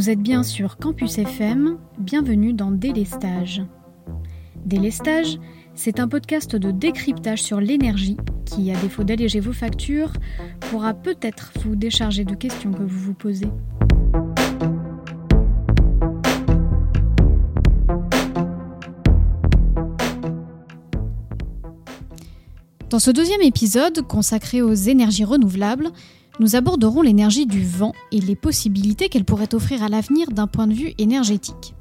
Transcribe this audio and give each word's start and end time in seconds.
Vous 0.00 0.08
êtes 0.08 0.22
bien 0.22 0.42
sur 0.42 0.78
Campus 0.78 1.18
FM, 1.18 1.76
bienvenue 1.98 2.54
dans 2.54 2.70
Délestage. 2.70 3.62
Délestage, 4.64 5.38
c'est 5.74 6.00
un 6.00 6.08
podcast 6.08 6.56
de 6.56 6.70
décryptage 6.70 7.42
sur 7.42 7.60
l'énergie 7.60 8.16
qui, 8.46 8.72
à 8.72 8.80
défaut 8.80 9.04
d'alléger 9.04 9.40
vos 9.40 9.52
factures, 9.52 10.14
pourra 10.70 10.94
peut-être 10.94 11.52
vous 11.62 11.76
décharger 11.76 12.24
de 12.24 12.34
questions 12.34 12.72
que 12.72 12.82
vous 12.82 12.98
vous 12.98 13.12
posez. 13.12 13.50
Dans 22.88 22.98
ce 22.98 23.10
deuxième 23.10 23.42
épisode, 23.42 24.00
consacré 24.06 24.62
aux 24.62 24.72
énergies 24.72 25.24
renouvelables, 25.24 25.90
nous 26.40 26.56
aborderons 26.56 27.02
l'énergie 27.02 27.44
du 27.44 27.62
vent 27.62 27.92
et 28.12 28.18
les 28.18 28.34
possibilités 28.34 29.10
qu'elle 29.10 29.26
pourrait 29.26 29.54
offrir 29.54 29.82
à 29.82 29.88
l'avenir 29.88 30.30
d'un 30.30 30.46
point 30.46 30.66
de 30.66 30.72
vue 30.72 30.94
énergétique. 30.96 31.74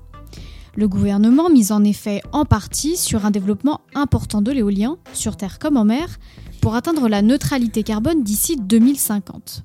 Le 0.75 0.89
gouvernement 0.89 1.49
mise 1.49 1.71
en 1.71 1.83
effet 1.83 2.21
en 2.33 2.43
partie 2.43 2.97
sur 2.97 3.25
un 3.25 3.31
développement 3.31 3.79
important 3.95 4.41
de 4.41 4.51
l'éolien, 4.51 4.97
sur 5.13 5.37
terre 5.37 5.59
comme 5.59 5.77
en 5.77 5.85
mer, 5.85 6.19
pour 6.61 6.75
atteindre 6.75 7.07
la 7.07 7.21
neutralité 7.21 7.83
carbone 7.83 8.21
d'ici 8.21 8.57
2050. 8.57 9.63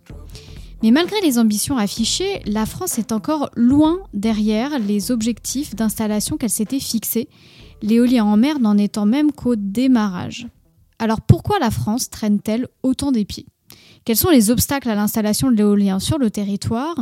Mais 0.85 0.93
malgré 0.93 1.21
les 1.23 1.41
ambitions 1.41 1.77
affichées, 1.77 2.41
la 2.47 2.65
France 2.65 2.99
est 2.99 3.11
encore 3.11 3.51
loin 3.57 3.99
derrière 4.13 4.79
les 4.79 5.11
objectifs 5.11 5.75
d'installation 5.75 6.37
qu'elle 6.37 6.51
s'était 6.51 6.79
fixés, 6.79 7.29
l'éolien 7.83 8.25
en 8.25 8.37
mer 8.37 8.61
n'en 8.61 8.79
étant 8.79 9.07
même 9.07 9.33
qu'au 9.33 9.57
démarrage. 9.57 10.47
Alors 11.01 11.21
pourquoi 11.21 11.59
la 11.59 11.73
France 11.73 12.11
traîne-t-elle 12.11 12.69
autant 12.85 13.11
des 13.11 13.25
pieds? 13.25 13.47
Quels 14.05 14.17
sont 14.17 14.31
les 14.31 14.51
obstacles 14.51 14.91
à 14.91 14.95
l'installation 14.95 15.51
de 15.51 15.57
l'éolien 15.57 15.99
sur 15.99 16.19
le 16.19 16.31
territoire? 16.31 16.95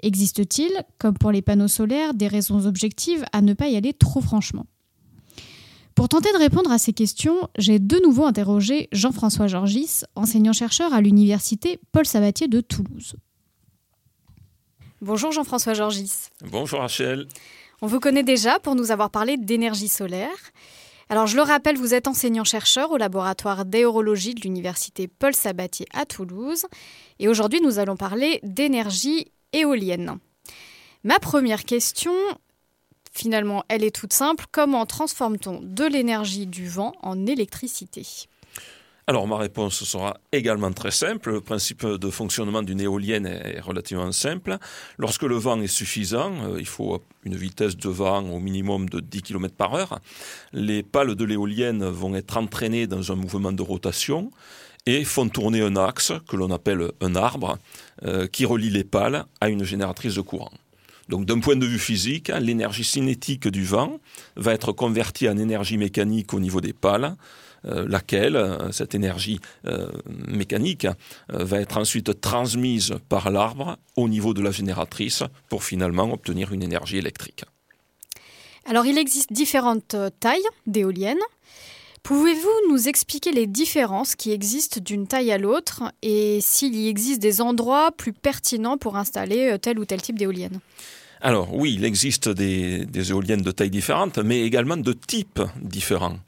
Existe-t-il, 0.00 0.70
comme 0.98 1.18
pour 1.18 1.32
les 1.32 1.42
panneaux 1.42 1.68
solaires, 1.68 2.14
des 2.14 2.28
raisons 2.28 2.66
objectives 2.66 3.24
à 3.32 3.40
ne 3.40 3.54
pas 3.54 3.68
y 3.68 3.76
aller 3.76 3.92
trop 3.92 4.20
franchement? 4.20 4.66
Pour 5.96 6.08
tenter 6.08 6.30
de 6.32 6.38
répondre 6.38 6.70
à 6.70 6.78
ces 6.78 6.92
questions, 6.92 7.48
j'ai 7.56 7.78
de 7.78 7.98
nouveau 8.04 8.26
interrogé 8.26 8.88
Jean-François 8.92 9.46
Georgis, 9.46 10.02
enseignant-chercheur 10.14 10.92
à 10.92 11.00
l'université 11.00 11.80
Paul 11.90 12.04
Sabatier 12.04 12.48
de 12.48 12.60
Toulouse. 12.60 13.16
Bonjour 15.00 15.32
Jean-François 15.32 15.74
Georgis. 15.74 16.12
Bonjour 16.50 16.80
Rachel. 16.80 17.26
On 17.82 17.86
vous 17.86 17.98
connaît 17.98 18.22
déjà 18.22 18.58
pour 18.58 18.74
nous 18.74 18.90
avoir 18.90 19.10
parlé 19.10 19.36
d'énergie 19.36 19.88
solaire. 19.88 20.36
Alors 21.08 21.28
je 21.28 21.36
le 21.36 21.42
rappelle, 21.42 21.76
vous 21.76 21.94
êtes 21.94 22.08
enseignant-chercheur 22.08 22.90
au 22.90 22.96
laboratoire 22.96 23.64
d'aérologie 23.64 24.34
de 24.34 24.40
l'université 24.40 25.06
Paul 25.06 25.34
Sabatier 25.34 25.86
à 25.94 26.04
Toulouse. 26.04 26.66
Et 27.20 27.28
aujourd'hui, 27.28 27.60
nous 27.60 27.78
allons 27.78 27.96
parler 27.96 28.40
d'énergie 28.42 29.30
éolienne. 29.52 30.18
Ma 31.04 31.20
première 31.20 31.64
question, 31.64 32.12
finalement, 33.12 33.62
elle 33.68 33.84
est 33.84 33.94
toute 33.94 34.12
simple. 34.12 34.46
Comment 34.50 34.84
transforme-t-on 34.84 35.60
de 35.62 35.84
l'énergie 35.84 36.48
du 36.48 36.68
vent 36.68 36.92
en 37.02 37.24
électricité? 37.24 38.04
Alors 39.08 39.28
ma 39.28 39.36
réponse 39.36 39.84
sera 39.84 40.16
également 40.32 40.72
très 40.72 40.90
simple. 40.90 41.30
Le 41.30 41.40
principe 41.40 41.86
de 41.86 42.10
fonctionnement 42.10 42.62
d'une 42.62 42.80
éolienne 42.80 43.26
est 43.26 43.60
relativement 43.60 44.10
simple. 44.10 44.58
Lorsque 44.98 45.22
le 45.22 45.36
vent 45.36 45.60
est 45.60 45.68
suffisant, 45.68 46.32
euh, 46.42 46.56
il 46.58 46.66
faut 46.66 47.00
une 47.24 47.36
vitesse 47.36 47.76
de 47.76 47.88
vent 47.88 48.28
au 48.28 48.40
minimum 48.40 48.88
de 48.88 48.98
10 48.98 49.22
km 49.22 49.54
par 49.54 49.74
heure, 49.74 50.00
les 50.52 50.82
pales 50.82 51.14
de 51.14 51.24
l'éolienne 51.24 51.84
vont 51.84 52.16
être 52.16 52.36
entraînées 52.36 52.88
dans 52.88 53.12
un 53.12 53.14
mouvement 53.14 53.52
de 53.52 53.62
rotation 53.62 54.32
et 54.86 55.04
font 55.04 55.28
tourner 55.28 55.62
un 55.62 55.76
axe 55.76 56.12
que 56.28 56.36
l'on 56.36 56.50
appelle 56.50 56.90
un 57.00 57.14
arbre 57.14 57.58
euh, 58.04 58.26
qui 58.26 58.44
relie 58.44 58.70
les 58.70 58.84
pales 58.84 59.24
à 59.40 59.48
une 59.48 59.62
génératrice 59.62 60.16
de 60.16 60.20
courant. 60.20 60.52
Donc 61.08 61.26
d'un 61.26 61.38
point 61.38 61.54
de 61.54 61.66
vue 61.66 61.78
physique, 61.78 62.32
l'énergie 62.40 62.82
cinétique 62.82 63.46
du 63.46 63.64
vent 63.64 64.00
va 64.34 64.52
être 64.52 64.72
convertie 64.72 65.28
en 65.28 65.38
énergie 65.38 65.78
mécanique 65.78 66.34
au 66.34 66.40
niveau 66.40 66.60
des 66.60 66.72
pales 66.72 67.14
laquelle, 67.66 68.36
euh, 68.36 68.70
cette 68.72 68.94
énergie 68.94 69.40
euh, 69.66 69.88
mécanique, 70.28 70.86
va 71.28 71.60
être 71.60 71.78
ensuite 71.78 72.20
transmise 72.20 72.94
par 73.08 73.30
l'arbre 73.30 73.78
au 73.96 74.08
niveau 74.08 74.34
de 74.34 74.42
la 74.42 74.50
génératrice 74.50 75.22
pour 75.48 75.64
finalement 75.64 76.12
obtenir 76.12 76.52
une 76.52 76.62
énergie 76.62 76.98
électrique. 76.98 77.44
Alors 78.64 78.86
il 78.86 78.98
existe 78.98 79.32
différentes 79.32 79.96
tailles 80.20 80.40
d'éoliennes. 80.66 81.18
Pouvez-vous 82.02 82.70
nous 82.70 82.88
expliquer 82.88 83.32
les 83.32 83.46
différences 83.46 84.14
qui 84.14 84.30
existent 84.30 84.80
d'une 84.80 85.06
taille 85.06 85.32
à 85.32 85.38
l'autre 85.38 85.92
et 86.02 86.38
s'il 86.40 86.76
y 86.76 86.88
existe 86.88 87.20
des 87.20 87.40
endroits 87.40 87.90
plus 87.92 88.12
pertinents 88.12 88.78
pour 88.78 88.96
installer 88.96 89.56
tel 89.60 89.78
ou 89.78 89.84
tel 89.84 90.02
type 90.02 90.18
d'éolienne 90.18 90.60
alors 91.20 91.54
oui, 91.54 91.74
il 91.74 91.84
existe 91.84 92.28
des, 92.28 93.10
éoliennes 93.10 93.40
de 93.40 93.50
taille 93.50 93.70
différente, 93.70 94.18
mais 94.18 94.42
également 94.42 94.76
de 94.76 94.92
types 94.92 95.40
différents. 95.62 96.18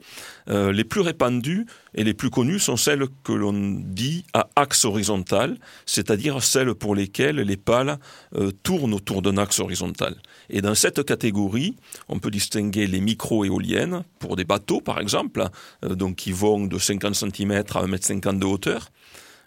Euh, 0.49 0.71
les 0.71 0.83
plus 0.83 1.01
répandues 1.01 1.67
et 1.93 2.03
les 2.03 2.15
plus 2.15 2.31
connues 2.31 2.57
sont 2.57 2.75
celles 2.75 3.05
que 3.23 3.31
l'on 3.31 3.53
dit 3.53 4.25
à 4.33 4.49
axe 4.55 4.85
horizontal, 4.85 5.57
c'est-à-dire 5.85 6.41
celles 6.41 6.73
pour 6.73 6.95
lesquelles 6.95 7.35
les 7.35 7.57
pales 7.57 7.99
euh, 8.35 8.51
tournent 8.63 8.95
autour 8.95 9.21
d'un 9.21 9.37
axe 9.37 9.59
horizontal. 9.59 10.15
Et 10.49 10.61
dans 10.61 10.73
cette 10.73 11.03
catégorie, 11.05 11.75
on 12.07 12.17
peut 12.17 12.31
distinguer 12.31 12.87
les 12.87 12.99
micro-éoliennes 12.99 14.03
pour 14.17 14.35
des 14.35 14.45
bateaux, 14.45 14.81
par 14.81 14.99
exemple, 14.99 15.47
euh, 15.85 16.13
qui 16.17 16.31
vont 16.31 16.65
de 16.65 16.79
50 16.79 17.13
cm 17.13 17.51
à 17.51 17.61
1,50 17.61 18.29
m 18.29 18.39
de 18.39 18.45
hauteur. 18.45 18.89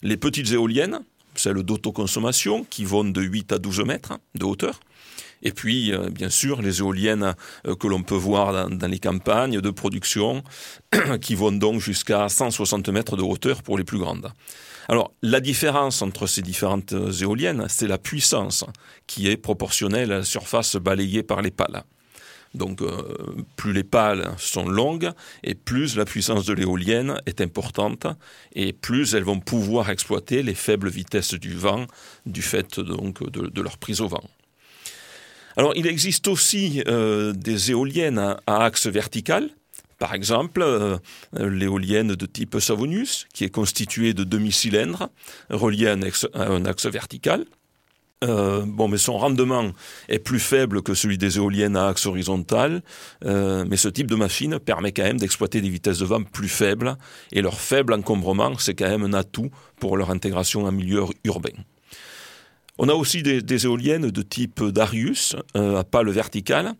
Les 0.02 0.16
petites 0.16 0.52
éoliennes, 0.52 1.00
celles 1.34 1.62
d'autoconsommation, 1.64 2.64
qui 2.70 2.84
vont 2.84 3.04
de 3.04 3.20
8 3.20 3.52
à 3.52 3.58
12 3.58 3.80
mètres 3.80 4.18
de 4.36 4.44
hauteur 4.44 4.78
et 5.42 5.52
puis, 5.52 5.92
euh, 5.92 6.08
bien 6.08 6.30
sûr, 6.30 6.62
les 6.62 6.78
éoliennes 6.78 7.34
euh, 7.66 7.74
que 7.74 7.86
l'on 7.86 8.02
peut 8.02 8.14
voir 8.14 8.68
dans, 8.70 8.88
les 8.88 8.98
campagnes 8.98 9.60
de 9.60 9.70
production, 9.70 10.42
qui 11.20 11.34
vont 11.34 11.52
donc 11.52 11.80
jusqu'à 11.80 12.28
160 12.28 12.88
mètres 12.90 13.16
de 13.16 13.22
hauteur 13.22 13.62
pour 13.62 13.76
les 13.76 13.84
plus 13.84 13.98
grandes. 13.98 14.32
Alors, 14.88 15.12
la 15.22 15.40
différence 15.40 16.02
entre 16.02 16.26
ces 16.26 16.42
différentes 16.42 16.92
éoliennes, 17.20 17.66
c'est 17.68 17.86
la 17.86 17.98
puissance 17.98 18.64
qui 19.06 19.28
est 19.28 19.36
proportionnelle 19.36 20.12
à 20.12 20.18
la 20.18 20.24
surface 20.24 20.76
balayée 20.76 21.22
par 21.22 21.42
les 21.42 21.50
pales. 21.50 21.84
Donc, 22.54 22.82
euh, 22.82 23.02
plus 23.56 23.72
les 23.72 23.84
pales 23.84 24.34
sont 24.38 24.68
longues 24.68 25.10
et 25.42 25.54
plus 25.54 25.96
la 25.96 26.04
puissance 26.04 26.44
de 26.44 26.52
l'éolienne 26.52 27.18
est 27.26 27.40
importante 27.40 28.06
et 28.54 28.72
plus 28.72 29.14
elles 29.14 29.24
vont 29.24 29.40
pouvoir 29.40 29.88
exploiter 29.88 30.42
les 30.42 30.54
faibles 30.54 30.90
vitesses 30.90 31.34
du 31.34 31.54
vent 31.54 31.86
du 32.26 32.42
fait 32.42 32.78
donc 32.80 33.22
de 33.30 33.62
leur 33.62 33.78
prise 33.78 34.02
au 34.02 34.08
vent. 34.08 34.24
Alors, 35.56 35.72
il 35.76 35.86
existe 35.86 36.28
aussi 36.28 36.82
euh, 36.88 37.32
des 37.32 37.70
éoliennes 37.70 38.18
à, 38.18 38.40
axe 38.46 38.86
vertical. 38.86 39.50
Par 39.98 40.14
exemple, 40.14 40.62
euh, 40.62 40.98
l'éolienne 41.38 42.14
de 42.14 42.26
type 42.26 42.58
Savonius, 42.58 43.26
qui 43.32 43.44
est 43.44 43.50
constituée 43.50 44.14
de 44.14 44.24
demi-cylindres 44.24 45.10
reliés 45.50 45.88
à 45.88 45.92
un, 45.92 46.64
axe, 46.64 46.86
vertical. 46.86 47.44
Euh, 48.24 48.62
bon, 48.64 48.88
mais 48.88 48.98
son 48.98 49.18
rendement 49.18 49.70
est 50.08 50.18
plus 50.18 50.40
faible 50.40 50.82
que 50.82 50.94
celui 50.94 51.18
des 51.18 51.36
éoliennes 51.36 51.76
à 51.76 51.88
axe 51.88 52.06
horizontal, 52.06 52.82
mais 53.24 53.76
ce 53.76 53.88
type 53.88 54.08
de 54.08 54.16
machine 54.16 54.58
permet 54.58 54.92
quand 54.92 55.04
même 55.04 55.18
d'exploiter 55.18 55.60
des 55.60 55.68
vitesses 55.68 55.98
de 55.98 56.04
vent 56.04 56.22
plus 56.22 56.48
faibles, 56.48 56.96
et 57.30 57.42
leur 57.42 57.60
faible 57.60 57.92
encombrement, 57.92 58.58
c'est 58.58 58.74
quand 58.74 58.88
même 58.88 59.04
un 59.04 59.12
atout 59.12 59.50
pour 59.78 59.96
leur 59.96 60.10
intégration 60.10 60.64
en 60.64 60.72
milieu 60.72 61.04
urbain. 61.24 61.50
On 62.78 62.88
a 62.88 62.94
aussi 62.94 63.22
des, 63.22 63.66
éoliennes 63.66 64.10
de 64.10 64.22
type 64.22 64.64
Darius, 64.64 65.36
euh, 65.56 65.78
à 65.78 65.84
pale 65.84 66.08
verticale, 66.08 66.72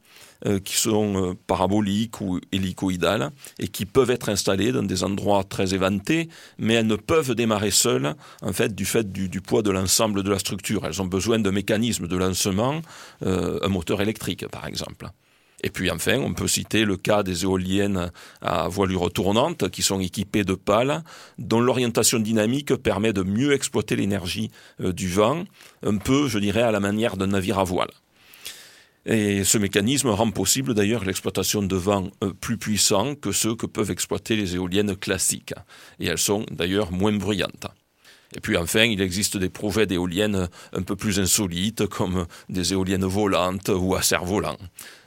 euh, 0.46 0.58
qui 0.58 0.76
sont 0.76 1.30
euh, 1.30 1.34
paraboliques 1.46 2.20
ou 2.22 2.40
hélicoïdales 2.50 3.30
et 3.58 3.68
qui 3.68 3.84
peuvent 3.84 4.10
être 4.10 4.30
installées 4.30 4.72
dans 4.72 4.82
des 4.82 5.04
endroits 5.04 5.44
très 5.44 5.74
éventés, 5.74 6.30
mais 6.58 6.74
elles 6.74 6.86
ne 6.86 6.96
peuvent 6.96 7.34
démarrer 7.34 7.70
seules, 7.70 8.14
en 8.40 8.52
fait, 8.54 8.74
du 8.74 8.86
fait 8.86 9.12
du, 9.12 9.28
du 9.28 9.42
poids 9.42 9.62
de 9.62 9.70
l'ensemble 9.70 10.22
de 10.22 10.30
la 10.30 10.38
structure. 10.38 10.86
Elles 10.86 11.02
ont 11.02 11.06
besoin 11.06 11.38
d'un 11.38 11.52
mécanisme 11.52 12.08
de 12.08 12.16
lancement, 12.16 12.80
un 13.24 13.68
moteur 13.68 14.00
électrique, 14.00 14.48
par 14.48 14.66
exemple. 14.66 15.10
Et 15.62 15.70
puis 15.70 15.90
enfin, 15.90 16.18
on 16.18 16.34
peut 16.34 16.48
citer 16.48 16.84
le 16.84 16.96
cas 16.96 17.22
des 17.22 17.44
éoliennes 17.44 18.10
à 18.40 18.68
voilure 18.68 19.12
tournante 19.12 19.70
qui 19.70 19.82
sont 19.82 20.00
équipées 20.00 20.44
de 20.44 20.54
pales 20.54 21.02
dont 21.38 21.60
l'orientation 21.60 22.18
dynamique 22.18 22.74
permet 22.74 23.12
de 23.12 23.22
mieux 23.22 23.52
exploiter 23.52 23.94
l'énergie 23.94 24.50
euh, 24.80 24.92
du 24.92 25.08
vent, 25.08 25.44
un 25.84 25.96
peu, 25.98 26.28
je 26.28 26.38
dirais, 26.38 26.62
à 26.62 26.72
la 26.72 26.80
manière 26.80 27.16
d'un 27.16 27.28
navire 27.28 27.58
à 27.58 27.64
voile. 27.64 27.90
Et 29.04 29.42
ce 29.42 29.58
mécanisme 29.58 30.10
rend 30.10 30.30
possible 30.30 30.74
d'ailleurs 30.74 31.04
l'exploitation 31.04 31.62
de 31.62 31.76
vents 31.76 32.08
euh, 32.22 32.32
plus 32.32 32.56
puissants 32.56 33.14
que 33.14 33.32
ceux 33.32 33.54
que 33.54 33.66
peuvent 33.66 33.90
exploiter 33.90 34.36
les 34.36 34.54
éoliennes 34.54 34.96
classiques. 34.96 35.54
Et 35.98 36.06
elles 36.06 36.18
sont 36.18 36.44
d'ailleurs 36.50 36.92
moins 36.92 37.12
bruyantes. 37.12 37.66
Et 38.34 38.40
puis 38.40 38.56
enfin, 38.56 38.84
il 38.84 39.00
existe 39.00 39.36
des 39.36 39.50
projets 39.50 39.86
d'éoliennes 39.86 40.48
un 40.72 40.82
peu 40.82 40.96
plus 40.96 41.20
insolites, 41.20 41.86
comme 41.86 42.26
des 42.48 42.72
éoliennes 42.72 43.04
volantes 43.04 43.70
ou 43.74 43.94
à 43.94 44.02
cerf-volant. 44.02 44.56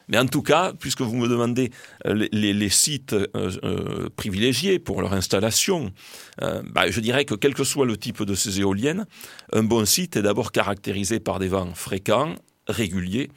Mais 0.07 0.17
en 0.17 0.25
tout 0.25 0.41
cas, 0.41 0.73
puisque 0.79 1.01
vous 1.01 1.15
me 1.15 1.27
demandez 1.27 1.71
euh, 2.05 2.27
les, 2.31 2.69
sites 2.69 3.13
euh, 3.13 3.27
euh, 3.35 4.09
privilégiés 4.15 4.79
pour 4.79 5.01
leur 5.01 5.13
installation, 5.13 5.91
bah, 6.39 6.89
je 6.89 6.99
dirais 6.99 7.25
que 7.25 7.35
quel 7.35 7.53
que 7.53 7.63
soit 7.63 7.85
le 7.85 7.97
type 7.97 8.23
de 8.23 8.35
ces 8.35 8.59
éoliennes, 8.59 9.05
un 9.53 9.63
bon 9.63 9.85
site 9.85 10.17
est 10.17 10.21
d'abord 10.21 10.51
caractérisé 10.51 11.19
par 11.19 11.39
des 11.39 11.47
vents 11.47 11.73
fréquents, 11.73 12.35
régulier 12.67 13.29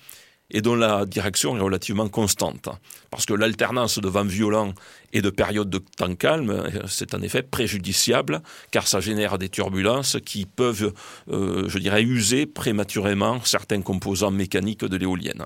et 0.51 0.63
dont 0.63 0.75
la 0.75 1.05
direction 1.05 1.57
est 1.57 1.61
relativement 1.61 2.09
constante. 2.09 2.71
Parce 3.11 3.27
que 3.27 3.35
l'alternance 3.35 3.99
de 3.99 4.09
vents 4.09 4.25
violents 4.25 4.73
et 5.13 5.21
de 5.21 5.29
périodes 5.29 5.69
de 5.69 5.79
temps 5.79 6.15
calme, 6.15 6.65
c'est 6.89 7.15
en 7.15 7.21
effet 7.21 7.43
préjudiciable, 7.43 8.43
car 8.71 8.89
ça 8.89 9.01
génère 9.01 9.39
des 9.39 9.51
turbulences 9.51 10.17
qui 10.25 10.47
peuvent, 10.47 10.95
je 11.29 11.79
dirais, 11.79 12.03
user 12.03 12.47
prématurément 12.47 13.43
certains 13.45 13.83
composants 13.83 14.31
mécaniques 14.31 14.87
de 14.87 14.97
l'éolienne. 14.97 15.45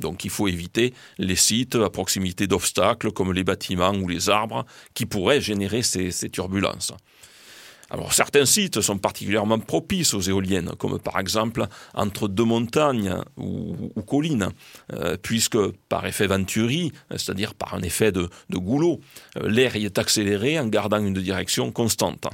Donc 0.00 0.24
il 0.24 0.30
faut 0.30 0.48
éviter 0.48 0.94
les 1.18 1.36
sites 1.36 1.76
à 1.76 1.90
proximité 1.90 2.46
d'obstacles 2.46 3.12
comme 3.12 3.32
les 3.32 3.44
bâtiments 3.44 3.94
ou 3.94 4.08
les 4.08 4.28
arbres 4.28 4.64
qui 4.94 5.06
pourraient 5.06 5.40
générer 5.40 5.82
ces, 5.82 6.10
turbulences. 6.30 6.92
Alors 7.90 8.12
certains 8.12 8.46
sites 8.46 8.80
sont 8.80 8.98
particulièrement 8.98 9.58
propices 9.58 10.14
aux 10.14 10.20
éoliennes, 10.20 10.72
comme 10.78 10.98
par 10.98 11.20
exemple 11.20 11.66
entre 11.94 12.28
deux 12.28 12.44
montagnes 12.44 13.14
ou, 13.36 14.02
collines, 14.06 14.48
euh, 14.92 15.16
puisque 15.20 15.58
par 15.88 16.06
effet 16.06 16.26
Venturi, 16.26 16.92
c'est-à-dire 17.10 17.54
par 17.54 17.74
un 17.74 17.82
effet 17.82 18.10
de, 18.10 18.28
goulot, 18.50 19.00
euh, 19.36 19.48
l'air 19.48 19.76
y 19.76 19.84
est 19.84 19.98
accéléré 19.98 20.58
en 20.58 20.66
gardant 20.66 20.98
une 20.98 21.14
direction 21.14 21.70
constante. 21.70 22.26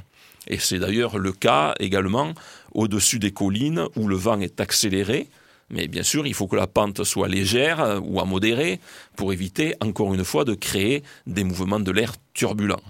Et 0.47 0.57
c'est 0.57 0.79
d'ailleurs 0.79 1.19
le 1.19 1.31
cas 1.31 1.75
également 1.79 2.33
au-dessus 2.73 3.19
des 3.19 3.31
collines 3.31 3.85
où 3.95 4.07
le 4.07 4.15
vent 4.15 4.39
est 4.39 4.59
accéléré, 4.59 5.27
mais 5.71 5.87
bien 5.87 6.03
sûr, 6.03 6.27
il 6.27 6.33
faut 6.33 6.47
que 6.47 6.55
la 6.55 6.67
pente 6.67 7.03
soit 7.03 7.27
légère 7.27 7.79
euh, 7.79 7.99
ou 7.99 8.19
à 8.19 8.25
modérée 8.25 8.79
pour 9.15 9.33
éviter, 9.33 9.75
encore 9.81 10.13
une 10.13 10.25
fois, 10.25 10.45
de 10.45 10.53
créer 10.53 11.03
des 11.27 11.43
mouvements 11.43 11.79
de 11.79 11.91
l'air 11.91 12.13
turbulents. 12.33 12.81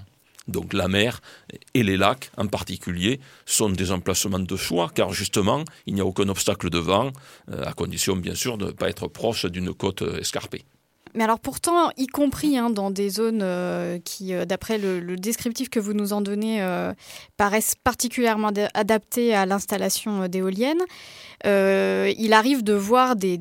Donc 0.48 0.74
la 0.74 0.88
mer 0.88 1.22
et 1.75 1.83
les 1.83 1.98
lacs 1.98 2.31
en 2.36 2.48
particulier 2.48 3.19
sont 3.45 3.69
des 3.69 3.92
emplacements 3.92 4.39
de 4.39 4.56
choix 4.56 4.92
car 4.94 5.13
justement 5.13 5.63
il 5.86 5.94
n'y 5.94 6.01
a 6.01 6.06
aucun 6.06 6.28
obstacle 6.30 6.72
de 6.72 6.80
vent, 6.80 7.12
euh, 7.51 7.63
à 7.63 7.74
condition 7.74 8.16
bien 8.16 8.36
sûr 8.36 8.57
de 8.57 8.66
ne 8.66 8.72
pas 8.72 8.89
être 8.89 9.07
proche 9.07 9.45
d'une 9.45 9.72
côte 9.74 10.04
escarpée. 10.19 10.66
Mais 11.16 11.24
alors 11.24 11.40
pourtant, 11.40 11.92
y 11.98 12.08
compris 12.08 12.58
hein, 12.58 12.69
dans 12.69 12.92
des 12.92 13.10
zones 13.10 13.42
euh, 13.42 14.00
qui, 14.04 14.34
d'après 14.46 14.78
le, 14.78 15.02
descriptif 15.16 15.69
que 15.69 15.80
vous 15.80 15.94
nous 15.94 16.13
en 16.13 16.22
donnez, 16.22 16.66
paraissent 17.38 17.75
particulièrement 17.75 18.52
adaptées 18.74 19.34
à 19.34 19.46
l'installation 19.46 20.28
d'éoliennes, 20.28 20.81
euh, 21.46 22.12
il 22.18 22.34
arrive 22.34 22.63
de 22.63 22.74
voir 22.74 23.16
des, 23.16 23.40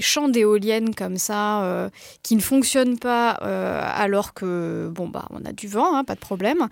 champs 0.00 0.28
d'éoliennes 0.28 0.94
comme 0.94 1.16
ça 1.16 1.62
euh, 1.64 1.88
qui 2.22 2.36
ne 2.36 2.40
fonctionnent 2.40 2.98
pas 2.98 3.38
euh, 3.42 3.80
alors 3.82 4.34
que 4.34 4.90
bon 4.92 5.08
bah 5.08 5.26
on 5.30 5.44
a 5.44 5.52
du 5.52 5.68
vent, 5.68 5.94
hein, 5.94 6.04
pas 6.04 6.14
de 6.14 6.20
problème. 6.20 6.68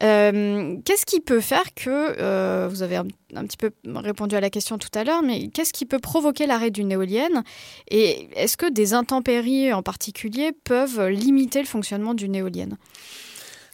qu'est-ce 0.00 1.06
qui 1.06 1.20
peut 1.20 1.40
faire 1.40 1.74
que 1.74 2.68
vous 2.68 2.82
avez 2.82 2.96
un, 2.96 3.06
un, 3.34 3.44
petit 3.44 3.56
peu 3.56 3.70
répondu 3.94 4.34
à 4.34 4.40
la 4.40 4.50
question 4.50 4.78
tout 4.78 4.90
à 4.94 5.04
l'heure, 5.04 5.22
mais 5.22 5.48
qu'est-ce 5.48 5.72
qui 5.72 5.86
peut 5.86 5.98
provoquer 5.98 6.46
l'arrêt 6.46 6.70
d'une 6.70 6.92
éolienne 6.92 7.42
et 7.90 8.28
est-ce 8.34 8.56
que 8.56 8.70
des 8.70 8.94
intempéries 8.94 9.72
en 9.72 9.82
particulier 9.82 10.52
peuvent 10.64 11.08
limiter 11.08 11.60
le 11.60 11.66
fonctionnement 11.66 12.14
d'une 12.14 12.34
éolienne? 12.34 12.76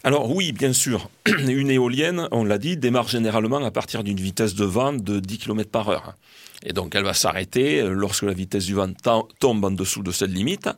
Alors 0.03 0.33
oui, 0.33 0.51
bien 0.51 0.73
sûr, 0.73 1.09
une 1.47 1.69
éolienne, 1.69 2.27
on 2.31 2.43
l'a 2.43 2.57
dit, 2.57 2.77
démarre 2.77 3.07
généralement 3.07 3.63
à 3.63 3.71
partir 3.71 4.03
d'une 4.03 4.19
vitesse 4.19 4.55
de 4.55 4.65
vent 4.65 4.93
de 4.93 5.19
10 5.19 5.37
km 5.39 5.69
par 5.69 5.89
heure. 5.89 6.15
Et 6.63 6.73
donc 6.73 6.95
elle 6.95 7.03
va 7.03 7.13
s'arrêter 7.13 7.83
lorsque 7.83 8.23
la 8.23 8.33
vitesse 8.33 8.65
du 8.65 8.73
vent 8.73 8.91
tombe 9.39 9.65
en 9.65 9.71
dessous 9.71 10.03
de 10.03 10.11
cette 10.11 10.31
limite. 10.31 10.69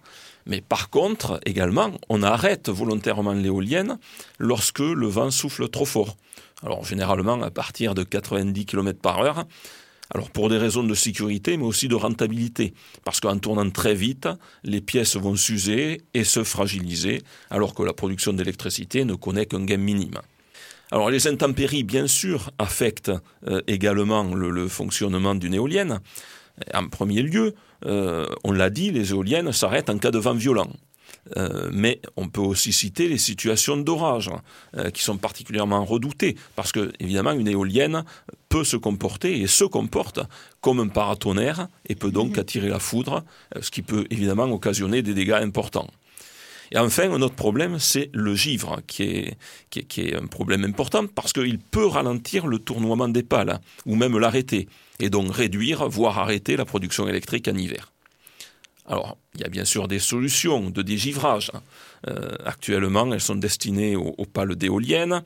Mais 0.46 0.62
par 0.62 0.90
contre, 0.90 1.40
également, 1.46 1.92
on 2.10 2.24
arrête 2.24 2.70
volontairement 2.70 3.34
l'éolienne 3.34 4.00
lorsque 4.40 4.80
le 4.80 5.08
vent 5.08 5.32
souffle 5.32 5.70
trop 5.70 5.86
fort. 5.86 6.18
Alors 6.64 6.84
généralement 6.86 7.42
à 7.42 7.52
partir 7.52 7.96
de 7.96 8.04
90 8.04 8.66
km 8.66 9.00
par 9.00 9.20
heure, 9.20 9.46
alors 10.14 10.32
pour 10.32 10.50
des 10.50 10.58
raisons 10.58 10.84
de 10.84 10.96
sécurité, 10.96 11.56
mais 11.58 11.66
aussi 11.66 11.88
de 11.88 11.96
rentabilité, 11.96 12.74
parce 13.06 13.20
qu'en 13.20 13.38
tournant 13.38 13.70
très 13.70 13.94
vite, 13.94 14.28
les 14.64 14.82
pièces 14.82 15.16
vont 15.16 15.36
s'user 15.36 16.02
et 16.14 16.24
se 16.24 16.44
fragiliser, 16.44 17.22
alors 17.50 17.76
que 17.76 17.84
la 17.84 17.94
production 17.94 18.34
d'électricité 18.34 19.06
ne 19.06 19.14
connaît 19.14 19.46
qu'un 19.46 19.64
gain 19.64 19.78
minime. 19.78 20.20
Alors 20.92 21.12
les 21.12 21.28
intempéries, 21.28 21.84
bien 21.84 22.08
sûr, 22.08 22.50
affectent 22.58 23.12
euh, 23.48 23.62
également 23.68 24.24
le, 24.24 24.68
fonctionnement 24.68 25.36
d'une 25.36 25.54
éolienne. 25.54 26.00
En 26.74 26.88
premier 26.88 27.22
lieu, 27.22 27.54
euh, 27.86 28.26
on 28.44 28.52
l'a 28.52 28.72
dit, 28.72 28.92
les 28.92 29.12
éoliennes 29.12 29.52
s'arrêtent 29.52 29.92
en 29.92 30.00
cas 30.00 30.12
de 30.12 30.18
vent 30.18 30.34
violent. 30.34 30.70
Euh, 31.38 31.70
mais 31.72 32.02
on 32.16 32.28
peut 32.28 32.42
aussi 32.42 32.74
citer 32.74 33.08
les 33.08 33.18
situations 33.18 33.78
d'orage 33.78 34.32
euh, 34.76 34.90
qui 34.90 35.04
sont 35.04 35.18
particulièrement 35.18 35.84
redoutées 35.86 36.36
parce 36.56 36.72
que 36.72 36.92
évidemment 37.00 37.32
une 37.32 37.48
éolienne 37.48 38.04
peut 38.50 38.64
se 38.64 38.78
comporter 38.78 39.40
et 39.40 39.48
se 39.48 39.64
comporte 39.64 40.20
comme 40.62 40.80
un 40.80 40.88
paratonnerre 40.88 41.68
et 41.88 41.96
peut 41.96 42.12
donc 42.12 42.34
mhm. 42.34 42.40
attirer 42.40 42.70
la 42.70 42.80
foudre, 42.80 43.24
euh, 43.56 43.62
ce 43.62 43.72
qui 43.72 43.82
peut 43.82 44.06
évidemment 44.10 44.46
occasionner 44.46 45.02
des 45.02 45.14
dégâts 45.14 45.40
importants. 45.42 45.88
Et 46.72 46.78
enfin, 46.78 47.12
un 47.12 47.22
autre 47.24 47.36
problème, 47.36 47.80
c'est 47.80 48.12
le 48.14 48.36
givre, 48.36 48.80
qui 48.86 49.04
est, 49.04 49.38
qui, 49.72 49.86
qui 49.86 50.02
est, 50.02 50.16
un 50.16 50.28
problème 50.28 50.64
important 50.64 51.08
parce 51.08 51.34
qu'il 51.34 51.58
peut 51.58 51.88
ralentir 51.88 52.46
le 52.46 52.60
tournoiement 52.60 53.08
des 53.08 53.24
pales, 53.24 53.60
ou 53.88 53.96
même 53.96 54.18
l'arrêter, 54.20 54.68
et 55.00 55.10
donc 55.10 55.34
réduire, 55.34 55.90
voire 55.90 56.20
arrêter 56.20 56.58
la 56.58 56.66
production 56.66 57.08
électrique 57.08 57.48
en 57.48 57.56
hiver. 57.56 57.92
Alors, 58.90 59.18
il 59.36 59.42
y 59.42 59.44
a 59.44 59.50
bien 59.50 59.66
sûr 59.66 59.88
des 59.88 60.00
solutions 60.00 60.72
de 60.72 60.82
dégivrage. 60.82 61.52
Hein. 61.54 61.62
Euh, 62.10 62.36
actuellement, 62.44 63.12
elles 63.14 63.22
sont 63.22 63.36
destinées 63.36 63.96
aux, 63.96 64.26
pales 64.26 64.56
d'éoliennes 64.56 65.22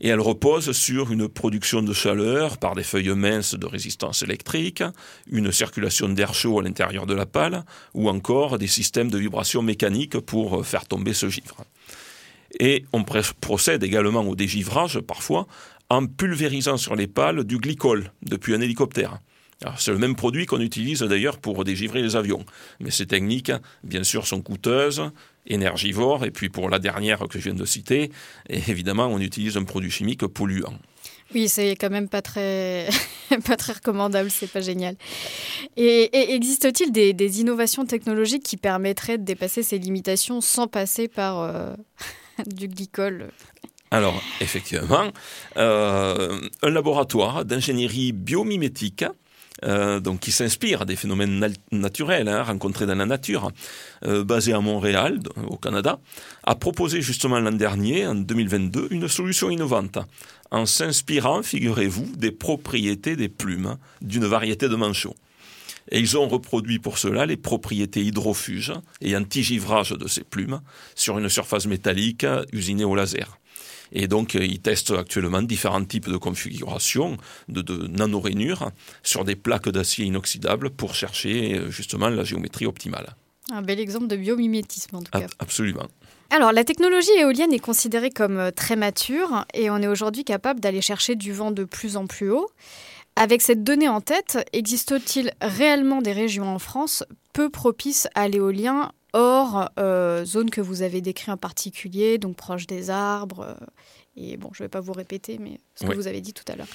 et 0.00 0.08
elles 0.08 0.20
reposent 0.20 0.72
sur 0.72 1.12
une 1.12 1.28
production 1.28 1.82
de 1.82 1.92
chaleur 1.92 2.56
par 2.56 2.74
des 2.74 2.82
feuilles 2.82 3.14
minces 3.14 3.54
de 3.54 3.66
résistance 3.66 4.22
électrique, 4.22 4.82
une 5.30 5.52
circulation 5.52 6.08
d'air 6.08 6.32
chaud 6.32 6.58
à 6.58 6.62
l'intérieur 6.62 7.06
de 7.06 7.14
la 7.14 7.26
pale, 7.26 7.64
ou 7.92 8.08
encore 8.08 8.58
des 8.58 8.66
systèmes 8.66 9.10
de 9.10 9.18
vibration 9.18 9.62
mécanique 9.62 10.18
pour 10.20 10.66
faire 10.66 10.86
tomber 10.86 11.12
ce 11.12 11.28
givre. 11.28 11.64
Et 12.60 12.84
on 12.92 13.04
procède 13.04 13.84
également 13.84 14.22
au 14.22 14.34
dégivrage, 14.34 15.00
parfois, 15.00 15.46
en 15.90 16.06
pulvérisant 16.06 16.78
sur 16.78 16.96
les 16.96 17.06
pales 17.06 17.44
du 17.44 17.58
glycol 17.58 18.10
depuis 18.22 18.54
un 18.54 18.60
hélicoptère. 18.60 19.18
C'est 19.78 19.90
le 19.90 19.98
même 19.98 20.16
produit 20.16 20.46
qu'on 20.46 20.60
utilise 20.60 21.00
d'ailleurs 21.00 21.38
pour 21.38 21.64
dégivrer 21.64 22.02
les 22.02 22.14
avions. 22.14 22.44
Mais 22.78 22.90
ces 22.90 23.06
techniques, 23.06 23.52
bien 23.82 24.04
sûr, 24.04 24.26
sont 24.26 24.42
coûteuses, 24.42 25.10
énergivores, 25.46 26.24
et 26.24 26.30
puis 26.30 26.48
pour 26.50 26.68
la 26.68 26.78
dernière 26.78 27.20
que 27.28 27.38
je 27.38 27.44
viens 27.44 27.54
de 27.54 27.64
citer, 27.64 28.10
évidemment, 28.48 29.06
on 29.06 29.18
utilise 29.18 29.56
un 29.56 29.64
produit 29.64 29.90
chimique 29.90 30.26
polluant. 30.26 30.74
Oui, 31.34 31.48
c'est 31.48 31.74
quand 31.74 31.90
même 31.90 32.08
pas 32.08 32.22
très, 32.22 32.88
pas 33.46 33.56
très 33.56 33.72
recommandable, 33.72 34.30
c'est 34.30 34.50
pas 34.50 34.60
génial. 34.60 34.96
Et, 35.76 36.34
existe-t-il 36.34 36.92
des, 36.92 37.40
innovations 37.40 37.84
technologiques 37.84 38.44
qui 38.44 38.56
permettraient 38.56 39.18
de 39.18 39.24
dépasser 39.24 39.62
ces 39.62 39.78
limitations 39.78 40.40
sans 40.40 40.68
passer 40.68 41.08
par 41.08 41.40
euh, 41.40 41.74
du 42.46 42.68
glycol 42.68 43.30
alors, 43.92 44.20
effectivement, 44.40 45.12
euh, 45.56 46.40
un 46.62 46.70
laboratoire 46.70 47.44
d'ingénierie 47.44 48.10
biomimétique 48.10 49.04
euh, 49.64 50.00
donc 50.00 50.20
qui 50.20 50.32
s'inspire 50.32 50.84
des 50.86 50.96
phénomènes 50.96 51.54
naturels 51.72 52.28
hein, 52.28 52.42
rencontrés 52.42 52.86
dans 52.86 52.94
la 52.94 53.06
nature, 53.06 53.50
euh, 54.04 54.24
basé 54.24 54.52
à 54.52 54.60
Montréal, 54.60 55.20
au 55.48 55.56
Canada, 55.56 55.98
a 56.44 56.54
proposé 56.54 57.00
justement 57.00 57.40
l'an 57.40 57.52
dernier, 57.52 58.06
en 58.06 58.14
2022, 58.14 58.88
une 58.90 59.08
solution 59.08 59.50
innovante, 59.50 59.98
en 60.50 60.66
s'inspirant, 60.66 61.42
figurez-vous, 61.42 62.16
des 62.16 62.32
propriétés 62.32 63.16
des 63.16 63.28
plumes 63.28 63.76
d'une 64.02 64.26
variété 64.26 64.68
de 64.68 64.76
manchots. 64.76 65.14
Et 65.90 66.00
ils 66.00 66.18
ont 66.18 66.28
reproduit 66.28 66.78
pour 66.78 66.98
cela 66.98 67.26
les 67.26 67.36
propriétés 67.36 68.02
hydrofuges 68.02 68.72
et 69.00 69.16
anti-givrage 69.16 69.92
de 69.92 70.08
ces 70.08 70.24
plumes 70.24 70.60
sur 70.94 71.18
une 71.18 71.28
surface 71.28 71.66
métallique 71.66 72.26
usinée 72.52 72.84
au 72.84 72.94
laser. 72.94 73.38
Et 73.92 74.08
donc, 74.08 74.34
euh, 74.34 74.44
ils 74.44 74.60
testent 74.60 74.92
actuellement 74.92 75.42
différents 75.42 75.84
types 75.84 76.08
de 76.08 76.16
configurations 76.16 77.16
de, 77.48 77.62
de 77.62 77.86
nanorainures 77.86 78.70
sur 79.02 79.24
des 79.24 79.36
plaques 79.36 79.68
d'acier 79.68 80.04
inoxydable 80.06 80.70
pour 80.70 80.94
chercher 80.94 81.54
euh, 81.54 81.70
justement 81.70 82.08
la 82.08 82.24
géométrie 82.24 82.66
optimale. 82.66 83.14
Un 83.52 83.62
bel 83.62 83.78
exemple 83.78 84.08
de 84.08 84.16
biomimétisme 84.16 84.96
en 84.96 85.02
tout 85.02 85.12
cas. 85.12 85.26
Absolument. 85.38 85.86
Alors, 86.30 86.52
la 86.52 86.64
technologie 86.64 87.12
éolienne 87.18 87.52
est 87.52 87.60
considérée 87.60 88.10
comme 88.10 88.38
euh, 88.38 88.50
très 88.50 88.76
mature 88.76 89.44
et 89.54 89.70
on 89.70 89.78
est 89.78 89.86
aujourd'hui 89.86 90.24
capable 90.24 90.60
d'aller 90.60 90.80
chercher 90.80 91.14
du 91.14 91.32
vent 91.32 91.52
de 91.52 91.64
plus 91.64 91.96
en 91.96 92.06
plus 92.06 92.30
haut. 92.30 92.50
Avec 93.14 93.40
cette 93.40 93.62
donnée 93.62 93.88
en 93.88 94.00
tête, 94.00 94.38
existe-t-il 94.52 95.32
réellement 95.40 96.02
des 96.02 96.12
régions 96.12 96.48
en 96.48 96.58
France 96.58 97.04
peu 97.32 97.48
propices 97.48 98.08
à 98.14 98.28
l'éolien 98.28 98.90
hors 99.12 99.70
euh, 99.78 100.24
zone 100.24 100.50
que 100.50 100.60
vous 100.60 100.82
avez 100.82 101.00
décrit 101.00 101.30
en 101.30 101.36
particulier, 101.36 102.18
donc 102.18 102.36
proche 102.36 102.66
des 102.66 102.90
arbres. 102.90 103.40
Euh, 103.40 103.66
et 104.16 104.36
bon, 104.36 104.50
je 104.52 104.62
ne 104.62 104.64
vais 104.64 104.70
pas 104.70 104.80
vous 104.80 104.92
répéter, 104.92 105.38
mais 105.38 105.60
ce 105.74 105.84
que 105.84 105.94
vous 105.94 106.06
avez 106.06 106.20
dit 106.20 106.32
tout 106.32 106.44
à 106.48 106.56
l'heure. 106.56 106.66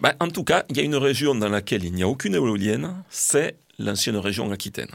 Bah, 0.00 0.14
en 0.18 0.28
tout 0.28 0.44
cas, 0.44 0.64
il 0.70 0.76
y 0.76 0.80
a 0.80 0.82
une 0.82 0.96
région 0.96 1.34
dans 1.34 1.48
laquelle 1.48 1.84
il 1.84 1.92
n'y 1.92 2.02
a 2.02 2.08
aucune 2.08 2.34
éolienne, 2.34 2.94
c'est 3.10 3.58
l'ancienne 3.78 4.16
région 4.16 4.50
Aquitaine. 4.50 4.90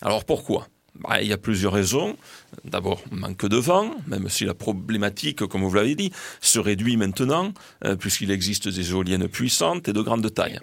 Alors 0.00 0.24
pourquoi? 0.24 0.66
Bah, 0.94 1.20
il 1.20 1.28
y 1.28 1.32
a 1.34 1.38
plusieurs 1.38 1.74
raisons. 1.74 2.16
D'abord, 2.64 3.02
manque 3.10 3.46
de 3.46 3.56
vent, 3.58 3.90
même 4.06 4.30
si 4.30 4.46
la 4.46 4.54
problématique, 4.54 5.44
comme 5.46 5.62
vous 5.62 5.74
l'avez 5.74 5.94
dit, 5.94 6.10
se 6.40 6.58
réduit 6.58 6.96
maintenant, 6.96 7.52
euh, 7.84 7.96
puisqu'il 7.96 8.30
existe 8.30 8.68
des 8.68 8.90
éoliennes 8.90 9.28
puissantes 9.28 9.88
et 9.88 9.92
de 9.92 10.00
grande 10.00 10.32
taille. 10.32 10.58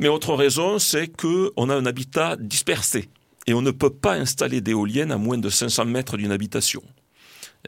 Mais 0.00 0.08
autre 0.08 0.34
raison, 0.34 0.80
c'est 0.80 1.08
qu'on 1.08 1.68
a 1.68 1.74
un 1.74 1.86
habitat 1.86 2.36
dispersé 2.36 3.08
et 3.46 3.54
on 3.54 3.62
ne 3.62 3.70
peut 3.70 3.90
pas 3.90 4.14
installer 4.14 4.60
d'éoliennes 4.60 5.12
à 5.12 5.18
moins 5.18 5.38
de 5.38 5.48
500 5.48 5.84
mètres 5.86 6.16
d'une 6.16 6.32
habitation. 6.32 6.82